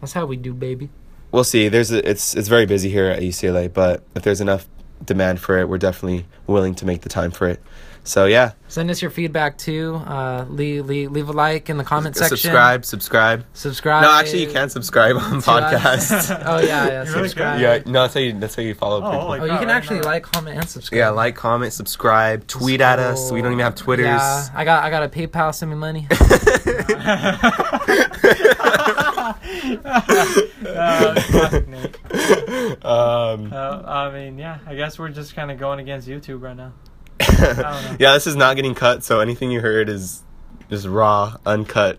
That's 0.00 0.12
how 0.12 0.26
we 0.26 0.36
do, 0.36 0.52
baby. 0.52 0.90
We'll 1.32 1.44
see. 1.44 1.68
There's 1.68 1.90
a, 1.90 2.06
it's 2.08 2.34
it's 2.34 2.48
very 2.48 2.66
busy 2.66 2.90
here 2.90 3.06
at 3.06 3.22
UCLA, 3.22 3.72
but 3.72 4.02
if 4.14 4.24
there's 4.24 4.40
enough 4.40 4.68
demand 5.04 5.40
for 5.40 5.58
it, 5.58 5.68
we're 5.68 5.78
definitely 5.78 6.26
willing 6.46 6.74
to 6.74 6.84
make 6.84 7.00
the 7.00 7.08
time 7.08 7.30
for 7.30 7.48
it. 7.48 7.62
So 8.02 8.24
yeah, 8.26 8.52
Send 8.68 8.90
us 8.90 9.02
your 9.02 9.10
feedback 9.10 9.58
too. 9.58 9.96
Uh, 10.06 10.44
leave, 10.48 10.86
leave, 10.86 11.10
leave 11.12 11.28
a 11.28 11.32
like 11.32 11.68
in 11.68 11.76
the 11.76 11.84
comment 11.84 12.16
section. 12.16 12.36
subscribe, 12.36 12.84
subscribe. 12.84 13.44
Subscribe. 13.52 14.02
No, 14.02 14.12
actually, 14.12 14.42
you 14.46 14.50
can 14.50 14.68
subscribe 14.70 15.16
on 15.16 15.42
to 15.42 15.50
us. 15.50 16.10
podcasts. 16.10 16.42
oh 16.46 16.58
yeah, 16.60 16.86
yeah. 16.86 17.04
You 17.04 17.10
really 17.12 17.28
Subscribe. 17.28 17.60
yeah, 17.60 17.78
no, 17.86 18.02
that's 18.02 18.14
how 18.14 18.20
you 18.20 18.32
that's 18.38 18.54
how 18.54 18.62
you 18.62 18.74
follow 18.74 18.98
Oh, 18.98 19.10
people. 19.10 19.20
holy 19.20 19.40
Oh, 19.40 19.44
you 19.44 19.50
can 19.58 19.68
right 19.68 19.76
actually 19.76 20.00
now. 20.00 20.06
like, 20.06 20.22
comment, 20.22 20.56
and 20.58 20.68
subscribe. 20.68 20.96
Yeah, 20.98 21.10
like, 21.10 21.34
comment, 21.36 21.72
subscribe, 21.72 22.46
tweet 22.46 22.80
at 22.80 22.98
us. 22.98 23.30
We 23.30 23.42
don't 23.42 23.52
even 23.52 23.64
have 23.64 23.74
Twitters. 23.74 24.06
Yeah, 24.06 24.48
I 24.54 24.64
got, 24.64 24.82
I 24.84 24.90
got 24.90 25.02
a 25.02 25.08
PayPal. 25.08 25.54
Send 25.54 25.70
me 25.70 25.76
money. 25.76 26.06
Uh, 29.52 31.14
classic 31.28 31.68
Nate. 31.68 31.96
um, 32.84 33.52
Uh, 33.52 33.82
I 33.86 34.10
mean, 34.12 34.38
yeah, 34.38 34.58
I 34.66 34.74
guess 34.74 34.98
we're 34.98 35.08
just 35.10 35.34
kind 35.34 35.50
of 35.50 35.58
going 35.58 35.80
against 35.80 36.08
YouTube 36.08 36.42
right 36.42 36.56
now. 36.56 36.72
don't 37.38 37.58
know. 37.58 37.96
yeah, 37.98 38.14
this 38.14 38.26
is 38.26 38.36
not 38.36 38.56
getting 38.56 38.74
cut, 38.74 39.04
so 39.04 39.20
anything 39.20 39.50
you 39.50 39.60
heard 39.60 39.88
is 39.88 40.22
just 40.68 40.86
raw, 40.86 41.36
uncut. 41.46 41.98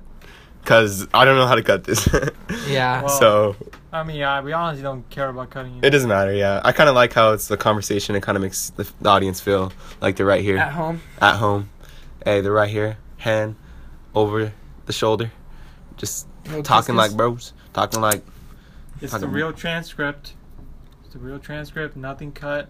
Cause 0.64 1.08
I 1.12 1.26
don't 1.26 1.38
know 1.38 1.48
how 1.48 1.56
to 1.56 1.64
cut 1.64 1.86
this, 1.86 2.08
Yeah. 2.70 3.02
Well- 3.02 3.10
so 3.10 3.56
I 3.92 4.04
mean, 4.04 4.18
yeah, 4.18 4.42
we 4.42 4.54
honestly 4.54 4.84
don't 4.84 5.10
care 5.10 5.28
about 5.28 5.50
cutting 5.50 5.78
it. 5.78 5.86
it 5.86 5.90
doesn't 5.90 6.08
matter. 6.08 6.32
Yeah, 6.34 6.62
I 6.64 6.72
kind 6.72 6.88
of 6.88 6.94
like 6.96 7.12
how 7.14 7.34
it's 7.34 7.48
the 7.48 7.58
conversation. 7.58 8.16
It 8.16 8.22
kind 8.24 8.36
of 8.38 8.42
makes 8.44 8.70
the, 8.70 8.90
the 9.02 9.10
audience 9.10 9.42
feel 9.42 9.74
like 10.02 10.16
they're 10.18 10.26
right 10.26 10.42
here 10.44 10.58
At 10.58 10.72
home. 10.72 11.02
at 11.20 11.36
home. 11.38 11.70
Hey, 12.24 12.42
they're 12.42 12.52
right 12.54 12.70
here, 12.70 12.98
hand 13.18 13.56
over 14.14 14.54
the 14.86 14.94
shoulder, 14.94 15.32
just 15.98 16.28
Little 16.46 16.62
talking 16.64 16.96
like 16.96 17.14
bros, 17.18 17.54
talking 17.74 18.00
like 18.02 18.24
It's 19.02 19.18
the 19.18 19.28
real 19.28 19.52
transcript. 19.52 20.36
It's 21.04 21.14
the 21.14 21.20
real 21.20 21.40
transcript, 21.40 21.96
nothing 21.98 22.32
cut. 22.32 22.70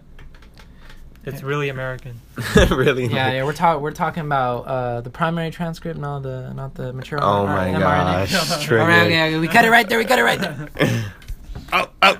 It's 1.24 1.42
really 1.42 1.68
American. 1.68 2.20
really. 2.70 3.06
Yeah, 3.06 3.32
yeah. 3.32 3.44
We're 3.44 3.52
talking. 3.52 3.82
We're 3.82 3.92
talking 3.92 4.24
about 4.24 4.66
uh, 4.66 5.00
the 5.02 5.10
primary 5.10 5.50
transcript, 5.50 5.98
not 5.98 6.22
the 6.22 6.52
not 6.52 6.74
the 6.74 6.92
material. 6.92 7.26
Oh 7.28 7.46
my 7.46 7.68
mRNA. 7.68 7.80
gosh, 7.80 8.34
All 8.34 8.56
right, 8.56 8.64
triggered. 8.64 8.88
okay, 8.90 9.26
okay, 9.28 9.38
we 9.38 9.48
cut 9.48 9.64
it 9.64 9.70
right 9.70 9.88
there. 9.88 9.98
We 9.98 10.04
cut 10.04 10.18
it 10.18 10.24
right 10.24 10.40
there. 10.40 11.04
Oh, 11.74 11.88
oh. 12.02 12.16